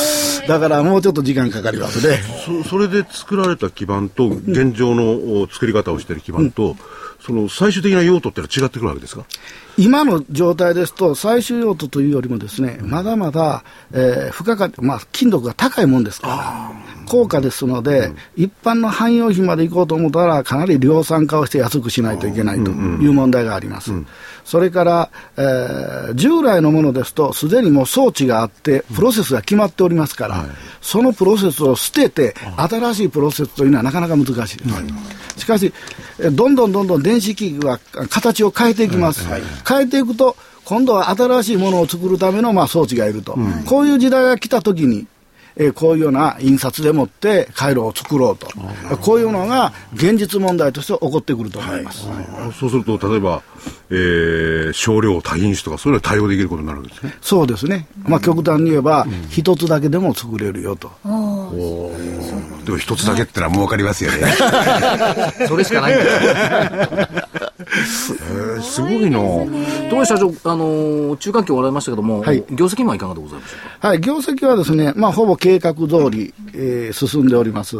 [0.47, 2.19] だからもうちょっと時間かかりますね。
[2.63, 6.77] そそれで作られた基板と現状の作り方をしている基板と、うん、
[7.23, 9.25] その最終的な用途ってのは違ってくるわけですか？
[9.77, 16.71] 今の状態ですと、最終用途というよりもですね、まだまだ、えー、付加価値、まあ、金属が高いもんですから、
[17.09, 23.91] 高価ですので、うん、一般の汎用品まで行こうと思ったら、かなり量産化をして安くしないといけないという問題があります。
[23.91, 23.97] うん。
[23.97, 24.07] うん、
[24.45, 30.45] それから、えー、従来のものですと、すでにもう装置があって、プロセスが決まっておりますから、
[30.81, 35.39] そのプロセスを捨てて、新しいプロセスというのはなかなか難しいです。
[35.41, 35.73] しかし、
[36.31, 39.27] どんどんどんどん電子機器は形を変えていきます。
[39.67, 40.35] 変えていくと、
[40.69, 45.07] 今度は新しいものを作るためのまあ装置がいると、うん、こういう時代が来たときに、
[45.59, 48.47] えー、こういうような印刷でもって回路を作ろうと、
[49.01, 52.17] こういうのが現実問題として起こってくると思います、はい。
[52.17, 53.43] はい、そうすると、例えば、
[53.89, 57.13] えー、少量多品種とか、そういうの対応できることになるんですね。
[57.21, 60.89] そうですね、まあ、極端に言えば、一、うん、つだけでも作れるよと。
[61.03, 61.91] お
[62.63, 64.31] でも一つだけってのは儲かりますよね。
[65.45, 67.19] それしかないんだよ。
[67.71, 69.19] ーすごいな
[69.89, 72.43] どう社長、あのー中間期終わられましたけども、はい。
[72.51, 73.87] 業績はいかがでございましょうか？
[73.89, 77.77] はい、業績はですね、まあ、ほぼ計画通り、えー進んでおります。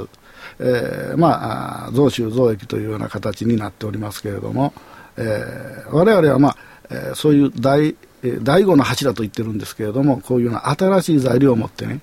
[0.59, 4.73] えーまあ増収増益というような形になっておりますけれども、
[5.17, 6.57] えー、我々は、まあ
[6.89, 12.01] えーそういう第えー第五の柱と言ってるんですけれども、こういうような新しい材料を持ってね、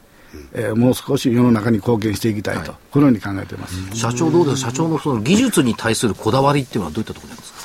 [0.53, 3.97] えーもう少し世の中に貢献していきたいと、このように考えています。
[3.97, 4.65] 社長どうです？
[4.65, 7.56] か社長のその技術に対するこだわりっていうのはどういったところにありますか、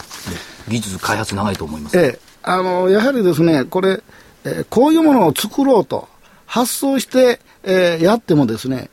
[0.68, 1.98] 技術開発長いと思います。
[1.98, 4.02] ええ、あのやはりですね、これ、
[4.44, 6.08] えーこういうものを作ろうと
[6.46, 8.90] 発想して、えーやってもですね、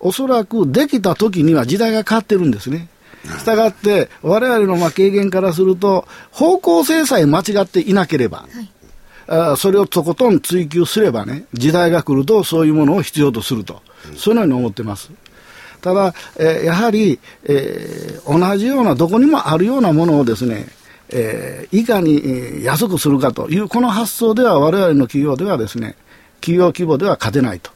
[0.00, 2.88] おそらくできた時には時代が変わってるんですね。
[3.24, 8.46] したがって、我々のまあ経験からすると、方向性さえ間違っていなければ、
[9.26, 13.82] あーそれをとことん追求すればね、時代が来るとそういうものを必要とすると、
[14.16, 15.10] そういうのに思ってます。
[15.80, 20.66] ただ、えーやはり、えー同じような、どこにもあるようなものをですね、
[21.10, 25.96] えーいかに、えー安くするかという、この発想では我々の企業ではですね、
[26.40, 27.70] 企業規模では勝てないと。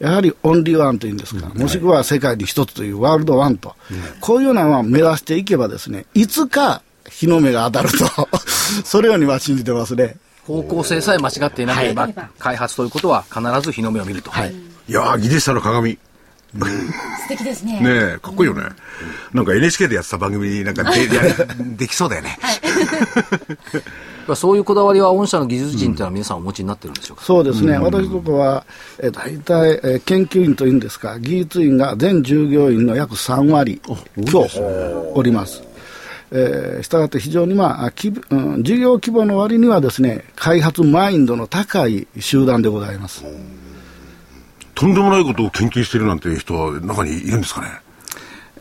[0.00, 3.74] やはりオンリーワンというんですか、もしくは世界に一つというワールドワンと、
[4.20, 8.28] こういうようなのを目指していけばですね、いつか日の目が当たると、
[8.84, 10.16] それようには信じてますね。
[10.46, 14.30] 方向性さえ間違っていなければ、開発ということは必ず日の目を見ると。
[14.30, 14.54] はい。
[14.88, 15.98] いやー技術者の鏡。
[16.58, 17.80] 素敵ですね。
[17.80, 17.80] ね
[18.16, 18.62] え、かっこいいよね。
[19.32, 21.22] なんか NHK でやってた番組なんかでや
[21.76, 22.38] できそうだよね。
[24.34, 28.64] そういうこだわりは御社の技術陣っていうのは皆さんお持ちになってるんでしょうか、そうですね、私どもは、
[28.98, 33.80] えー、大体、えー研究員というんですか、技術員が全従業員の約3割
[34.26, 34.46] 強
[35.14, 35.62] おります。
[36.32, 43.24] えー、したがって非常に、まあきうん、事業規模の割にはですね、開発マインドの高い集団でございます。
[44.80, 47.68] とんでもないことを研究してるなんていう人は中にいるんですかね？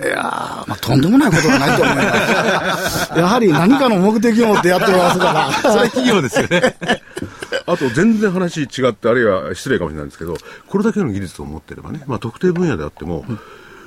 [0.01, 3.11] いやーまあ、とんでもないことはないと思います。
[3.17, 5.51] やはり何かの目的を持ってやってますから。
[5.71, 6.75] それ企業ですよね。
[7.65, 10.35] あと全然話違って、あるいは失礼かもしれないんですけど、
[10.67, 13.23] これだけの技術を持ってればね、まあ特定分野であっても、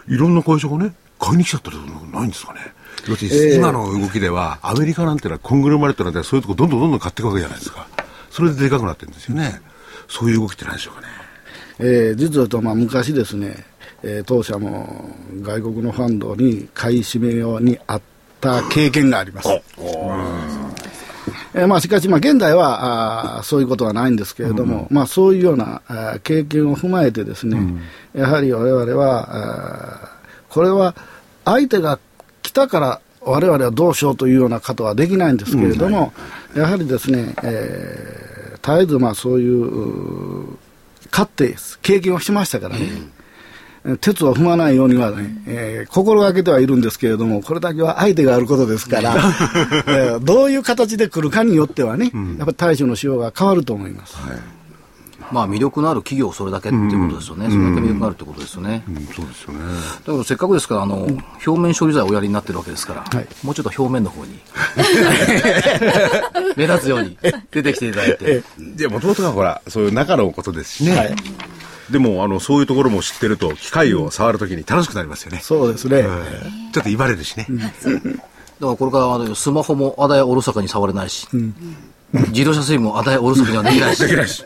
[0.08, 2.60] いろんな会社がね、買いに来ちゃったりするのないんですかね？
[3.08, 7.86] 要するに今の動きでは、アメリカなんてのはコングロマレットなんてそういうとこどんどんどんどん買っていくわけじゃないですか。
[8.30, 9.60] それででかくなってるんですよね。
[10.08, 11.08] そういう動きってないでしょうかね？
[11.78, 13.54] えー実を言うと、まあ、昔ですね、
[14.02, 15.10] えー当社も
[15.42, 18.02] 外国のファンドに買い占めようにあっ
[18.40, 19.48] た経験があります。
[21.54, 27.58] えーまあ、しかし、まあ、現在はあーそういうことはないんですけれども、まあ、そういうようなあー経験を踏まえてですね、
[28.14, 30.94] やはり我々はあーこれは
[31.44, 31.98] 相手が
[32.42, 36.12] 来たから我々はどうしようというようなことはできないんですけれども、
[36.56, 38.22] やはりですね、えー
[38.62, 40.56] 絶えずまあそういう
[41.12, 42.86] 勝って経験をしましたからね、
[44.00, 54.16] 鉄を踏まないようにはね、えー心がけてはいるんですけれども、これだけは相手があることですから、えーどういう形で来るかによってはね、やっぱり対処の仕様が変わると思います。
[55.32, 57.48] まあ魅力のある企業それだけっていうことですよね。
[57.50, 58.84] それだけ魅力があるってことですよね。
[58.88, 59.60] うん、そうですよね。
[60.06, 61.06] だからせっかくですから、あの、
[61.46, 64.38] 表面処理剤をおやりになってるわけですから、はいもうちょっと表面の方に、
[66.56, 67.18] 目立つように
[67.50, 68.42] 出てきていただいて。
[68.76, 71.14] じゃもともとがほら、そういう中のことですしね。
[71.90, 75.40] でも、あの、そういうところも知ってると、機械を触るときに楽しくなりますよね。
[75.42, 76.04] そうですね。
[76.72, 77.46] ちょっと威張れるしね。
[77.48, 81.26] だからこれからあのスマホもあだやおろそかに触れないし、
[82.28, 84.44] 自動車整備もあだやおろそかにはできないし、できないし。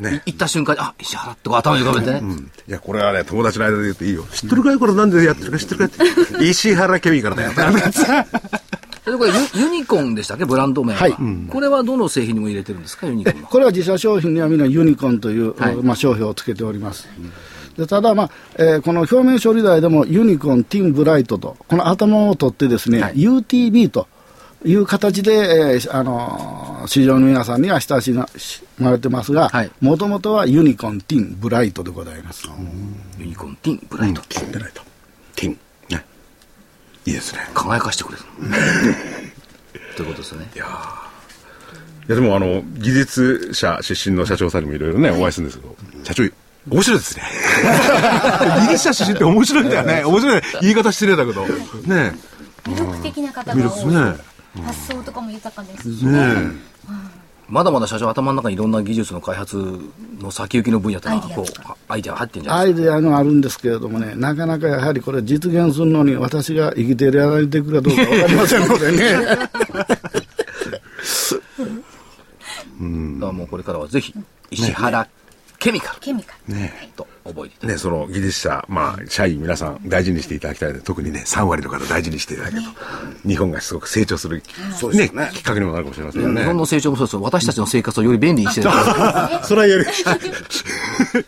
[0.00, 0.22] ね。
[0.26, 2.18] 行った瞬間に、あ、石原って頭に浮かべてね。
[2.22, 4.24] うんいや、これはね、友達の間で言うといいよ。
[4.32, 6.44] 知ってるかいこれなんでやってるか知ってるかって。
[6.44, 7.52] 石原ケミカルだよ。
[9.06, 10.44] これユユニコーンでしたっけ？
[10.44, 11.16] ブランド名は、はい
[11.48, 13.06] これはどの製品にも入れてるんですか？
[13.06, 13.48] ユニコーンは。
[13.48, 17.08] これは自社商品にはみんなユニコーンという、はいまあ、商標をつけております。
[17.78, 24.08] でただ、まあえーこの表面処理剤でもユニコーン、ティンブライトと、この頭を取ってですね、はい UTB と
[24.66, 28.12] いう形で、えーあのー市場の皆さんには親し
[28.78, 32.48] まれてますがはい、もともとはユニコーン、ティン、ブライトでございます。
[33.18, 34.22] ユニコーン、ティン、ブライト。
[34.52, 34.82] でないと。
[35.34, 35.58] ティン。
[35.90, 36.04] ね。
[37.04, 37.40] いいですね。
[37.54, 38.24] 輝かしてくれる。
[39.96, 40.48] ということですよね。
[40.54, 46.22] いやでもあの、技術者出身の社長さんにもいろいろね、お会いするんですけど、社長、
[46.70, 47.22] 面白いですね。
[48.66, 50.04] 技術者出身って面白いんだよね。
[50.04, 50.42] 面白い。
[50.60, 51.44] 言い方失礼だけど。
[51.46, 52.14] ね
[52.64, 53.92] 魅力的な方魅が多い。
[53.92, 54.35] 力ね。
[54.62, 56.06] 発想とかも豊かですし。
[56.06, 56.66] ね
[57.48, 59.56] まだまだ社長頭の中にいろんな技術の開発
[60.20, 61.44] の先行きの分野ってのはアイデアこう
[61.92, 68.98] アイデアが入ってるんじゃないアイデアがあるんですけれどもね、なかなかやはりこれ実現するのに私が生きていられてくるかどうかわかりませんのでね。
[68.98, 69.04] で
[71.04, 71.44] すか。
[73.14, 74.12] だからもうこれからはぜひ
[74.50, 75.06] 石原
[75.58, 75.94] ケミカ。
[75.94, 76.34] ルケミカ。
[76.48, 76.54] ル。
[76.54, 84.42] ねと覚覚えていただね、その技術者、まあ、社員皆さん大事にしていただきたいので、特にね、3割の方大事にしていただけると、日本がすごく成長する、
[84.74, 85.30] そうですね。
[85.32, 86.40] きっかけにもなるかもしれませんよね。
[86.40, 88.70] 日本の成長もそうですけど私たちの生活をより便利にしてる。
[89.44, 89.86] それは言える。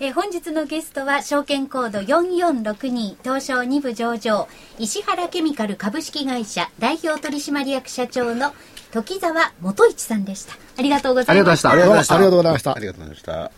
[0.00, 4.46] えー本日のゲストは証券コード4462東証2部上場
[4.78, 8.54] 石原ケミカル株式会社代表取締役社長の
[8.92, 10.54] 時沢元一さんでした。
[10.78, 11.70] ありがとうございました。
[11.70, 12.14] ありがとうございました。
[12.14, 12.70] ありがとうございました。
[12.72, 12.78] あ。
[12.78, 13.50] りがとうございました。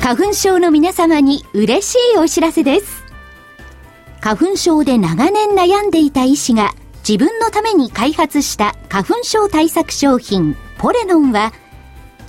[0.00, 3.02] 花粉症の皆様に嬉しいお知らせです。
[4.20, 6.74] 花粉症で長年悩んでいた医師が
[7.08, 11.52] 自分のために開発した花粉症対策商品ポレノンは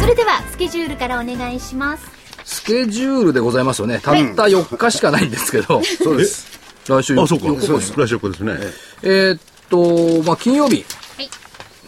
[0.00, 2.04] それではスケジュールからお願いします。
[2.44, 3.98] スケジュールでございますよね。
[3.98, 5.82] たった4日しかないんですけど。
[6.00, 6.46] そうです。
[6.86, 7.46] 来週あ、そうか。
[7.46, 7.66] 4日。
[7.66, 7.92] そうです。
[7.96, 8.56] 来週こですね。
[9.02, 11.30] えーっと、まあ、金曜日、はい。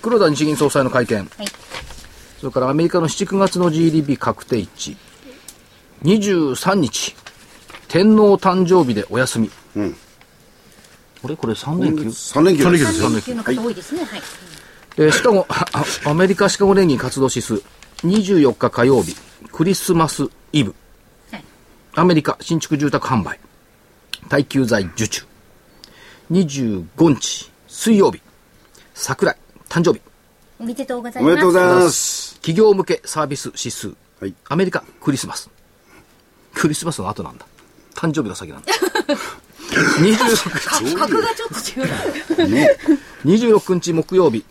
[0.03, 1.47] 黒田日銀総裁の会見、はい。
[2.40, 4.97] それからアメリカの7、9月の GDP 確定値、
[6.03, 7.14] 23日、
[7.97, 9.51] 天皇誕生日でお休み。
[9.74, 11.34] あれ？
[11.34, 12.84] これ3連休？3連休です。
[12.84, 14.05] ですよ級の方多いですね。
[14.05, 14.22] はい。
[14.99, 15.66] えーシカゴ、あ
[16.05, 17.55] アメリカシカゴ連銀活動指数、
[18.05, 19.16] 24日火曜日、
[19.51, 20.74] クリスマスイブ。
[21.30, 21.44] はい。
[21.94, 23.40] アメリカ新築住宅販売、
[24.28, 25.24] 耐久財受注。
[26.30, 28.20] 25日、水曜日、
[28.92, 29.36] 桜井、
[29.70, 30.03] 誕生日。
[30.61, 31.32] おめでとうございます。
[31.32, 32.34] おめでとうございます。
[32.34, 34.34] 企業向けサービス指数、はい。
[34.51, 35.49] アメリカクリスマス。
[36.53, 37.47] クリスマスの後なんだ
[37.97, 38.72] 誕生日が先なんだ
[39.99, 41.49] 26格がちょっ
[42.36, 42.49] と違う。
[42.49, 42.76] ね。
[43.24, 44.44] 26日木曜日。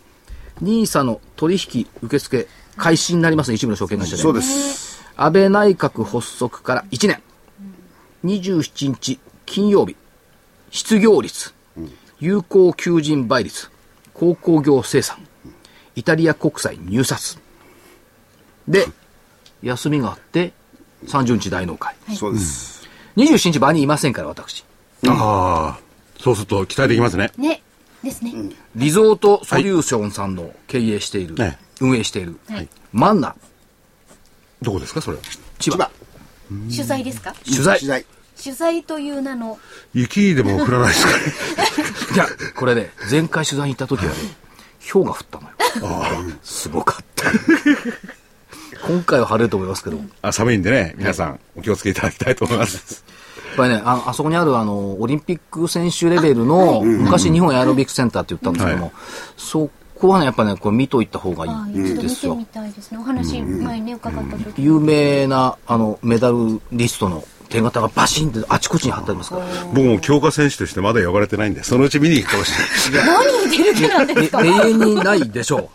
[0.62, 3.56] NISA の取引受付開始になりますね。
[3.56, 4.22] 一部の証券会社で。
[4.22, 5.02] そうです。
[5.16, 7.22] 安倍内閣発足から1年。
[8.24, 9.96] 27日金曜日。
[10.70, 11.54] 失業率。
[12.18, 13.70] 有効求人倍率。
[14.14, 15.18] 鉱工業生産。
[15.94, 17.38] イタリア国債入札。
[18.68, 18.86] で
[19.62, 20.52] 休みがあって
[21.06, 21.94] 30日大納会。
[22.14, 22.75] そうです。
[23.16, 24.64] 27日場にいませんから私。
[25.06, 25.80] ああ、
[26.20, 27.32] そうすると期待できますね。
[27.36, 27.62] ね
[28.04, 28.32] ですね、
[28.76, 32.68] リゾートソリューションさんの経営している、ね運営している、はい。
[32.92, 33.34] マンナ。
[34.62, 35.18] どこですか、それ？
[35.58, 35.90] 千葉。
[36.48, 37.34] 取材ですか？
[37.44, 37.78] 取材。
[37.78, 38.06] 取材。
[38.42, 39.58] 取材という名の。
[39.94, 41.16] 雪でも降らないですかね。
[42.14, 44.18] いやこれね前回取材に行った時はね
[44.92, 46.32] 氷が降ったのよ。
[46.42, 47.30] すごかった
[48.86, 49.96] 今回は晴れると思いますけど。
[49.96, 53.04] やっあ寒いんでね、皆さんお気をつけいただきたいと思います。
[53.56, 58.94] ぱりねああそこにあるあのオリンピック選手レベルの昔日本エアロビクスセンターって言ったんですけども、はい。
[59.36, 62.36] そこはねやっぱねこれ見といた方があいいんですよ。
[62.36, 62.98] 見てみたいですね。
[62.98, 72.52] お話前ね伺った時有名なあのメダルリストの手形がバシンってあちこちに貼ってありますから僕も強化選手としてまだ呼ばれてないんで、そのうち見に行くかもし
[72.92, 73.06] れない。
[73.06, 74.44] 何に出る気なんですか？
[74.44, 75.70] え永遠にないでしょ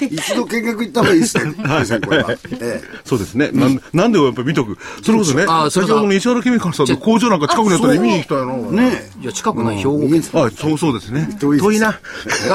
[0.00, 1.54] 一度見学行った方がいいですね。
[1.64, 2.36] はい、これは。
[2.60, 3.50] え そうですね。
[3.52, 4.76] なんなんでやっぱり見とく？
[5.02, 8.52] それこそね、あそれだ先ほどの石原ケミカルさんの工場なんか近くにあったら見に行きたいな。
[8.54, 8.56] え。
[8.90, 11.36] ねういや近くない兵庫県あ、そうそうですね。
[11.40, 11.88] 遠いです遠いな。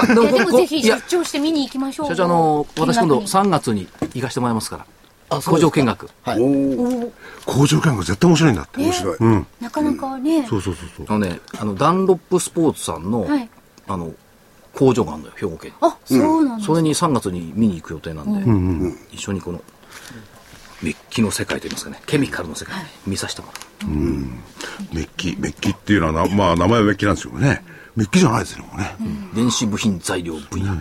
[0.01, 4.85] あでもこぜひ出張して見に行きましょう社長あの私今度見学3月に行かせてもらいますから
[5.29, 6.09] 工場見学。
[6.23, 6.39] はい。
[7.45, 8.81] 工場見学絶対面白いんだって。
[8.81, 9.17] 面白い。
[9.19, 9.47] うん。
[9.59, 10.45] なかなかね。
[10.47, 11.05] そうそうそうそう。
[11.09, 13.49] あのねあのダンロップスポーツさんの、はい。
[13.87, 14.13] あの
[14.73, 15.71] 工場があるのよ兵庫県。
[15.71, 19.61] にあそうなんそれに3月に見に行く予定なんで、一緒にこの
[20.81, 22.75] メッキの世界といいますかねケミカルの世界
[23.07, 23.91] 見させてもらう、
[24.93, 27.63] メッキ、メッキっていうのはな、まあ名前はメッキなんですよね。
[27.95, 28.95] メッキじゃないですよね、もうね。
[29.33, 30.75] 電子部品材料分野、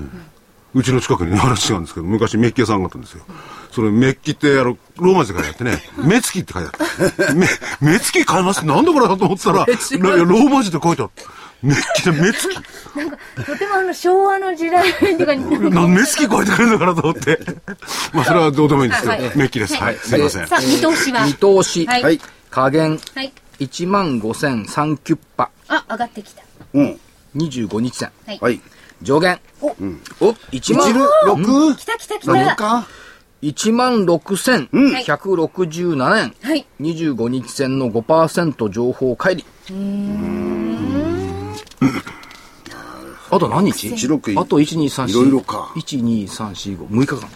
[0.74, 3.24] うちの近くに話違うんですけど、昔メッキ屋さんがあったんですよ。
[3.70, 7.34] それメッキって、あの、ローマ字で書いてあってね、目つきって書いてあった。
[7.34, 7.46] 目、
[7.80, 8.66] 目つき買います？
[8.66, 11.22] なんだこれだと思ってたら、ローマ字で書いてあった。
[11.62, 12.56] メッキで目つき。
[12.56, 17.38] とてもあの昭和の時代とかにな目つき書いてくれるのかなと思って。
[18.12, 19.74] まあ、それはどうでもいいんですけど、はいメッキです。
[19.76, 20.46] はい、すいません。
[20.46, 21.26] さあ見通しは？
[21.26, 22.20] 見通し、はいはい。
[22.50, 26.42] 加減はい1万5003キュッパ、あ上がってきた
[26.74, 27.00] うん。
[27.36, 28.12] 25日線。
[28.26, 28.60] はい、はい。
[29.02, 29.38] 上限。
[29.60, 32.32] おお、1一万、6来た来た来た。
[32.32, 32.86] 何か
[33.42, 36.34] ？1万6167円。
[36.42, 36.64] はい。
[36.80, 39.44] 25日線の5%情報乖離。
[43.30, 45.10] あと何日？16あと1、2、3、4。
[45.10, 45.72] いろいろか。
[45.76, 47.28] 1、2、3、4、5、6日間。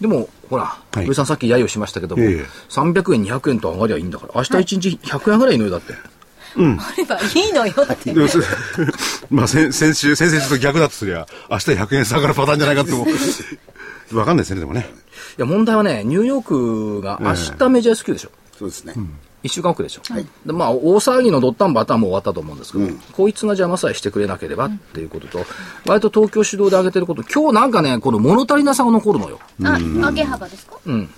[0.00, 1.04] でも、ほら、い。
[1.06, 2.44] 上さんさっき揶揄しましたけども、ええ。
[2.68, 5.94] 300円、200円と上がりゃいいんだから、明日1日100円ぐらいのよ、だって。
[6.56, 8.44] あればいいのよってでもそれ
[9.30, 13.06] まあ、先先週、先々週と逆だとすりゃ、明日100円下がるパターンじゃないかっても、
[14.12, 14.88] わかんないですね、でもね。
[15.38, 18.30] いや、問題はね、ニューヨークが明日メジャー S q でしょ。
[18.58, 18.94] そうですね。
[19.42, 20.02] 一週間遅れでしょ。
[20.46, 25.44] でまあ、大騒ぎのドッタンバターはもう終わったと思うんですけど、こいつが邪魔さえしてくれなければっていうことと、
[25.86, 29.38] 割と東京主導で上げてること、今日なんかね、この物足りなさが残るのよ。
[29.64, 30.76] あ上げ幅ですか？
[30.86, 31.10] うん。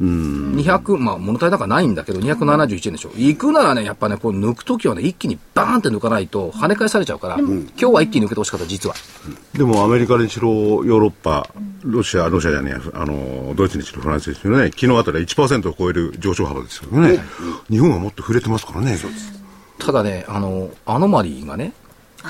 [0.00, 3.10] 200、まあ、物足りなかないんだけど、271円でしょ。
[3.16, 8.94] 行くならね、やっぱね、こう抜くときはね、一気にバーンって抜かないと、跳ね返されちゃうから、今日は一気に抜けてほしかった、実は。
[9.54, 11.48] でもアメリカにしろ、ヨーロッパ、
[11.82, 17.22] ロシア、ロシアじゃねえや、あの、ドイツにしろ、フランスにしろね、昨日あたりは1%を超える上昇幅ですけどね、
[17.70, 18.98] 日本はもっと触れてますからね。
[19.78, 21.72] ただね、あの、アノマリーがね、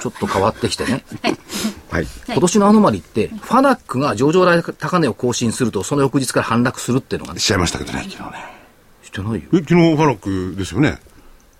[0.01, 1.05] ちょっと変わってきてね、
[1.91, 2.07] はい。
[2.29, 8.45] 今年のアノマリーって、ファナックが上場来高値を更新すると、その翌日から反落するっていうのがね、しちゃいましたけどね、昨日ね。
[9.03, 9.41] してないよ。
[9.53, 10.99] え、昨日ファナックですよね。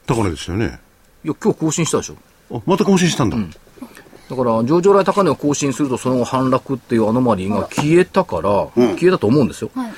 [0.07, 0.81] 高値でしたよね。
[1.25, 2.17] いや、今日更新したでしょ。
[2.53, 3.37] あ、また更新したんだ。
[3.37, 9.71] だから、上場来高値を更新すると、その後反落っていうアノマリーが消えたから、消えたと思うんですよ。
[9.75, 9.93] はい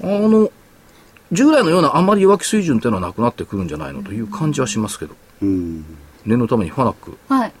[0.00, 0.50] あの、
[1.32, 5.84] 従来のようなあんまり弱気水準っていうのはなくなってくるんじゃないのという感じはしますけど、うん。
[6.26, 7.52] 念のためにファナック、はい。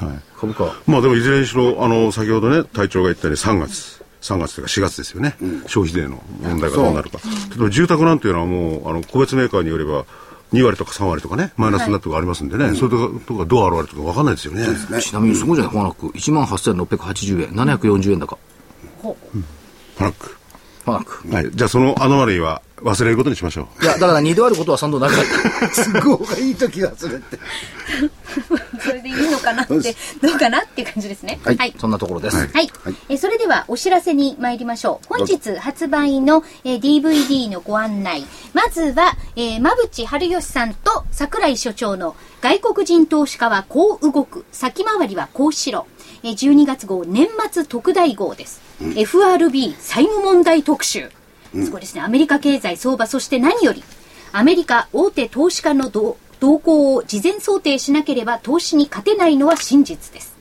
[0.00, 0.20] はい。
[0.38, 5.36] 株価、まあでもいずれにしろ、あの、先ほどね、隊長が言ったように3月、3月というか4月ですよね、
[5.66, 7.18] 消費税の問題がどうなるか。
[7.50, 10.04] 例えば住宅なんていうのはもう、あの、個別メーカーによれば、
[10.52, 14.66] 2割とか3割とかね、マイナスになるとかありますんでね、それとかとかどう現れるとか分かんないですよね。
[15.00, 18.38] ちなみにすごいじゃない、ファナック、1万8680円、740円高、
[19.02, 20.35] ファナック。
[20.86, 21.34] ファナック。
[21.34, 21.50] はい。
[21.52, 23.84] じゃあそのアノマリーは忘れることにしましょう。
[23.84, 25.24] いや、だから2度あることは3度なくなっ
[25.74, 26.00] た。
[26.00, 27.38] 都合がいい時はそれって。
[28.80, 29.74] それでいいのかなって
[30.22, 32.36] どうかなっていう感じですねはい、はいそんなところです。
[32.36, 32.70] はい、
[33.08, 45.86] えそれではお知らせに参りましょう本日発売の、えー DVD のご案内まずは、えー、馬淵春吉さんと桜井所長の外国人投資家はこう動く先回りはこうしろ、
[46.22, 51.10] えー12月号年末特大号です、FRB 債務問題特集、
[51.64, 52.02] そうですね。
[52.02, 53.82] アメリカ経済相場そして何より。
[54.32, 60.36] アメリカ大手投資家の動動向を事前想定しなければ投資に勝てないのは真実です。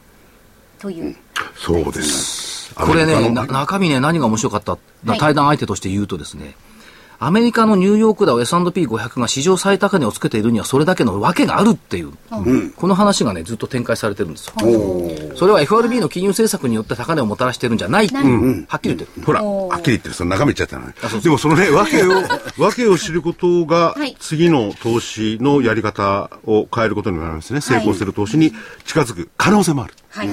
[0.80, 1.16] という、
[1.56, 2.74] そうです。
[2.76, 4.74] これね、中身ね、何が面白かった、
[5.06, 5.18] はい。
[5.18, 6.56] 対談相手として言うとですね、
[7.20, 12.12] アメリカのニューヨークダウ S&P500 が史上最高値をつけているにはそれだけの訳があるっていう、
[12.76, 14.54] この話がね、ずっと展開されてるんですよ。
[15.36, 18.06] それは FRB の金融政策によって高値をもたらしてるんじゃない。
[18.06, 19.26] っていう、はっきり言ってる。
[19.26, 19.74] ほら、おー。
[19.74, 20.94] はっきり言ってる、その中身言っちゃったのね。
[21.22, 22.10] でもそのね、わけを、
[22.58, 27.62] わけを知ることがはい、次の投資のやり方を変えることになるんですね。
[27.62, 28.54] 成功する投資に
[28.86, 29.94] 近づく可能性もある。
[30.10, 30.30] はい、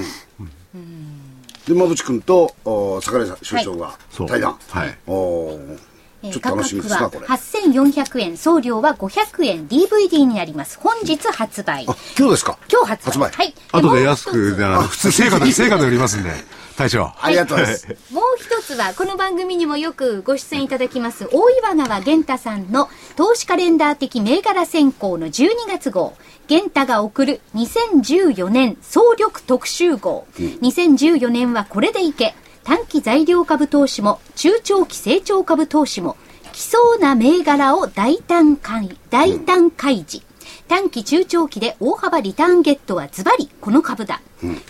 [1.66, 4.28] で、馬淵君とお桜井さん所長がそう。
[4.28, 4.56] 対談。
[4.68, 4.98] はい。
[5.06, 5.91] おー
[6.22, 7.26] えーちょっと楽しみですな、価これ。
[7.26, 10.78] 格は8400円送料は500円 DVD になります。
[10.80, 11.84] 本日発売。
[11.88, 12.58] あ、今日ですか？
[12.70, 13.12] 今日発売。
[13.12, 13.30] 発売。
[13.32, 13.54] はい。
[13.72, 14.54] 後で安く、
[14.88, 16.30] 普通、 成果で、成果で売りますんで、
[16.76, 17.12] 隊長。
[17.20, 17.86] ありがとうございます。
[18.12, 26.14] もう一つはこの番組にもよくご出演いただきます大岩川源太さんの投資カレンダー的銘柄選考の12月号。
[26.48, 36.16] 源太が送る2014年総力特集号、2014年はこれでいけ短期材料株投資も中長期成長株投資も
[36.52, 40.22] 来そうな銘柄を大胆開大胆開示、
[40.68, 44.20] 短期中長期で大幅リターンゲットはズバリこの株だ、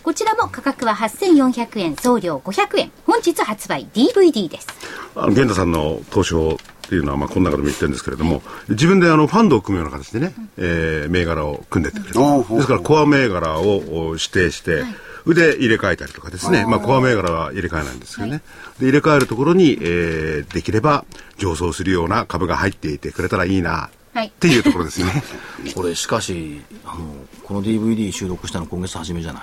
[0.03, 4.69] こちらも価格は8400円送料500円本日発売 DVD です。
[5.15, 12.21] 源太さんの投資法っていうのは、まあ、この中でも言ってるんですけれども、自分であの、ファンドを組むような形でね、えー銘柄を組んでってくれる。
[12.21, 14.85] うんですから、コア銘柄をお指定して、
[15.27, 16.65] で、入れ替えたりとかですね。
[16.67, 18.43] まあ、コア銘柄は入れ替えないんですけどね。
[18.81, 21.05] で、入れ替えるところに、えーできれば
[21.39, 25.23] 上昇するような株が入っていてくれたらいいな、はいっていうところですね。
[25.75, 27.05] これしかし、あの、
[27.45, 29.41] この DVD 収録したの今月初めじゃな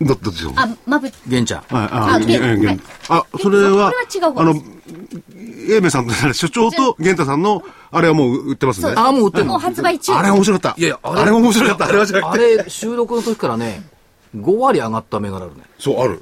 [0.00, 0.04] い？
[0.04, 0.54] ど、どっちでも。
[0.56, 1.74] あ、まぶ、玄ちゃん。
[1.74, 2.78] はい、あげげはいげ
[3.08, 4.62] あ、それは、それは違う方あの、
[5.68, 8.92] 英明さんと所長と玄太さんの、あれはもう売ってますね。
[8.96, 10.12] あ、もう売ってるもうの発売中。
[10.14, 10.80] あれ面白かった。
[10.80, 11.84] いやいやあれあれも面白かった。
[11.86, 12.56] あれはじゃなあくて。
[12.56, 13.82] れ、収録の時からね、
[14.36, 15.62] 5割上がった銘柄あるね。
[15.78, 16.20] そう、ある。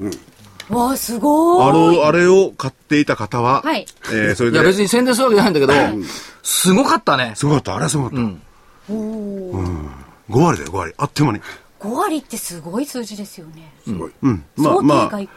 [0.69, 1.97] わあ、すごい。
[1.97, 5.73] の、あれを買っていた方は、はいえー、それで、いや、別に宣伝するわけじゃないんだけど、
[6.43, 7.33] すごかったね。
[7.37, 7.75] すごかった。
[7.75, 8.17] あれはすごかった。
[8.19, 8.43] うん。
[10.31, 10.95] 5割だよ、5割。
[10.97, 11.41] あっという間に。
[11.81, 13.73] 5割ってすごい数字ですよね。
[14.23, 14.45] うん。
[14.57, 15.29] まあまあ外、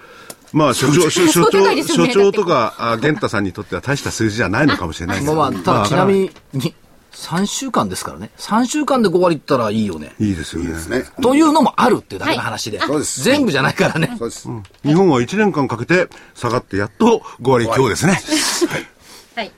[0.52, 5.34] まあ、所長、所長、所長とか、あ玄太さんにとっては大した数字じゃないのかもしれないけど。
[5.34, 6.76] まあまあ、ただちなみに、
[7.14, 8.32] 3週間ですからね。
[8.38, 10.14] 3週間で5割いったらいいよね。
[10.20, 10.72] いいですよね。
[11.00, 11.06] ね。
[11.22, 12.80] というのもあるっていうだけの話で。
[12.80, 14.16] そうです全部じゃないからね。
[14.18, 14.50] そうです。
[14.84, 18.14] 日本は1年間かけて下がってやっと5割強ですね。
[19.36, 19.52] はい。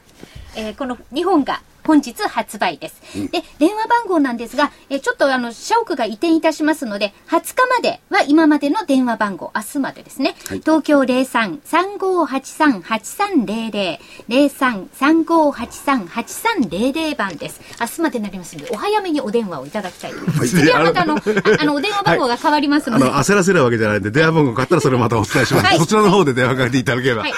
[0.57, 3.01] えーこの2本が本日発売です。
[3.31, 10.35] で、電話番号なんですが、えーちょっとあの、社屋が移転いたしますので、20日までは今までの電話番号、明日までですね。
[10.65, 17.61] 東京03-3583-8300、03-3583-8300番です。
[17.79, 20.49] 明日までになりますので、お早めにお電話をいただきたいと思います。
[20.49, 21.21] 次はまたあの、あ
[21.59, 25.65] あの、 お電話番号が変わりますので、あの、焦らせるわけじゃないんで、電話番号買ったらそれまたお伝えします。
[25.67, 27.21] はいそちらの方で電話かけていただければ。
[27.21, 27.33] はい。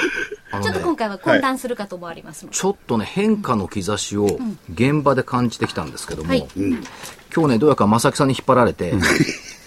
[0.61, 2.57] ちょっと今回は混乱するかと思われますので。
[2.57, 4.39] ちょっとね、変化の兆しを
[4.73, 6.47] 現場で感じてきたんですけども、はい。
[7.35, 8.93] 今日ね、どうやら正木さんに引っ張られて、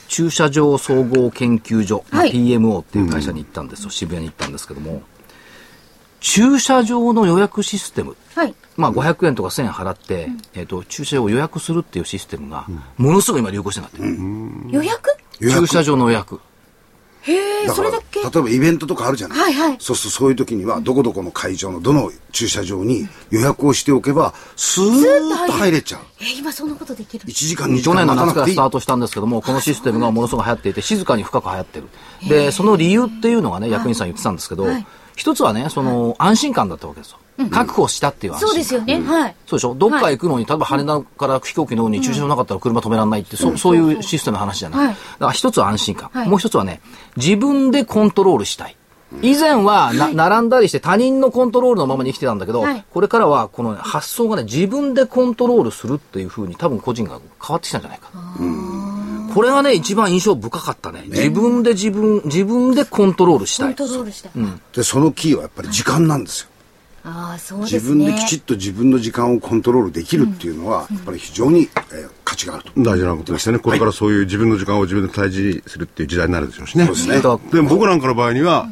[0.08, 5.02] 駐車場総合研究所、 まあはい PMO っていう会社に行ったんですよ、渋谷に行ったんですけども、
[6.20, 8.54] 駐車場の予約システム、はい。
[8.76, 12.66] まあ、500円とか1000円払って、えっと駐車場を予約するっていうシステムが、
[12.96, 15.16] ものすごい今流行してるんだって、予約。
[15.40, 16.40] 駐車場の予約。
[17.22, 18.20] へえ、だからそれだけ？
[18.20, 19.76] 例えばイベントとかあるじゃない、はいはい。
[19.78, 26.00] そうするとそういう時にはどこどこの会場のどの駐車場に予約をしておけばスーッと入れちゃう。
[26.20, 27.24] えー今そんなことできる。
[27.24, 31.88] 1時間2時去間年の夏からスタートしたんですけども、このシステムがものすごく流行っていて、静かに深く流行ってる。
[32.28, 34.66] で、その理由っていうのがね、役員さん言ってたんですけど、
[35.16, 37.18] 一つはね、その、安心感だったわけですよ。
[37.48, 38.50] 確保したっていう安心感。
[38.50, 39.00] そうですよね。
[39.00, 39.36] はい。
[39.46, 39.74] そうでしょ？
[39.74, 44.86] どっか行くのに、例えば羽田から飛行機のに駐車場なかったら車止められないって、そそういうシステムの話じゃない。
[44.86, 46.80] はいだから一つは安心感、はいもう一つはね、
[47.16, 48.76] 自分でコントロールしたい。
[49.22, 59.34] 以前はな、並んだりして他人のコントロールのままに生きてたんだけど、はいこれからはこの、ね、発想がね、自分でコントロールするっていうふうに多分個人が変わってきたんじゃないかな。
[59.34, 61.04] これがね、一番印象深かったね。
[61.06, 63.88] 自分で自分、自分でコントロールしたいコン。
[63.88, 64.30] トロールした。
[64.72, 66.49] でそのキーはやっぱり時間なんですよ
[67.10, 67.78] ああ、そうですね。
[67.80, 72.70] 自分できちっと自分の時間をコントロールできるっていうのは、やっぱり非常に、えー価値があると。
[72.76, 73.58] 大事なことでしたね。
[73.58, 76.84] これからそういう自分の時間を自分で大事にするっていう時代になるでしょうしね。
[76.86, 77.20] そうですね。
[77.20, 78.68] でも僕なんかの場合には、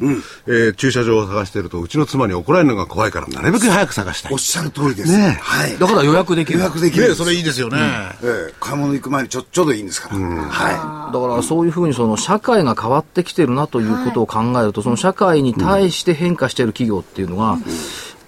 [0.47, 4.31] えー駐車場を探してると、うちの妻に怒られるのが怖いから、なるべく早く探したい。
[4.31, 4.39] おっ。
[4.39, 5.41] しゃる通りです、ねえ。
[5.41, 5.77] はい。
[5.77, 6.59] だから予約できる。
[6.59, 7.33] 予約できるんです。
[7.33, 7.77] いいですよね。
[8.23, 17.57] ええ買い物行く前にちょちょうどいいんですから、はだからそういうふうにその社会が変わってきてるなということを考えると、その社会に対して変化している企業っていうのが、やっ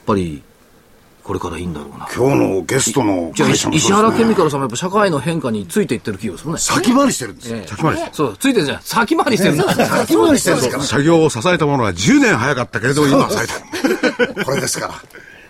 [0.05, 0.43] ぱり
[1.23, 2.05] これからいいんだろうな。
[2.05, 6.59] い、今日のゲストの会社もね原ケミカルさんもやっぱ社会の変化についていってる企業ですもんね。
[6.59, 8.81] 先回りしてるんですよ、ええ先回りしてそう、ついてるじゃん。
[8.81, 9.73] 先回りしてるんだ。
[9.73, 14.25] 先回りしてるんですか作業を支えたものは10年早かったけれど、今は咲いた。
[14.25, 14.93] ら これですから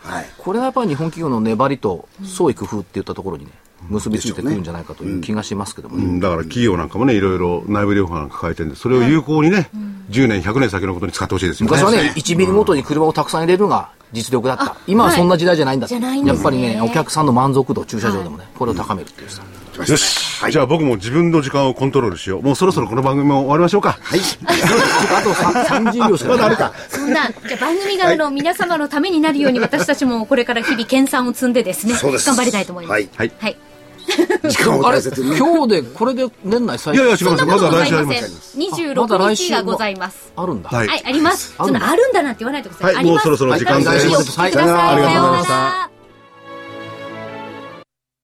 [0.04, 3.52] はいこれはやっぱり日本企業の粘りと創意工夫っていったところにね、
[3.89, 6.04] 結びついてくるんじゃないかという気がしますけどもね。
[6.04, 9.70] うんだから企業なんかもね、いろいろ内部留保なんか抱えてるんで、それを有効にね、
[10.10, 11.72] 10年、100年先のことに使ってほしいですよね。
[11.72, 14.76] 昔はね、1ミリごとに車をたくさん入れるのが実力だった。
[14.88, 19.41] 今はそんな時代じゃないんだってじゃないやっぱりね、お客さんの満足度、駐車場でもね、これを高めるっていうさ。
[19.88, 22.41] よし、じゃあ僕も自分の時間をコントロールしよう。
[22.41, 23.97] もうそろそろこの番組も終わりましょうか。
[24.01, 26.72] はいあとさ30秒しかない。
[26.89, 32.91] そんな、じゃあ番組があの、皆様のためになるように私たちもこれから日々研鑽を積んでですね、そうです頑張りたいと思います。
[32.93, 33.57] はいはいはい。
[34.49, 37.45] 時間をあれ大切にね今日でこれで年内最いやいや、違いそんます。
[37.45, 38.14] まだ来週ありま。
[38.14, 38.30] いません。
[38.30, 38.57] す。
[38.57, 40.32] 26日がございます。
[40.36, 40.70] あるんだ。
[40.70, 41.53] はいはい、あります。
[41.57, 42.95] あるんだなあるんだなんて言わないでください。
[42.95, 43.05] はい。
[43.05, 44.39] もうそろそろ時間はいです。
[44.39, 45.90] はいありがとうございましたら。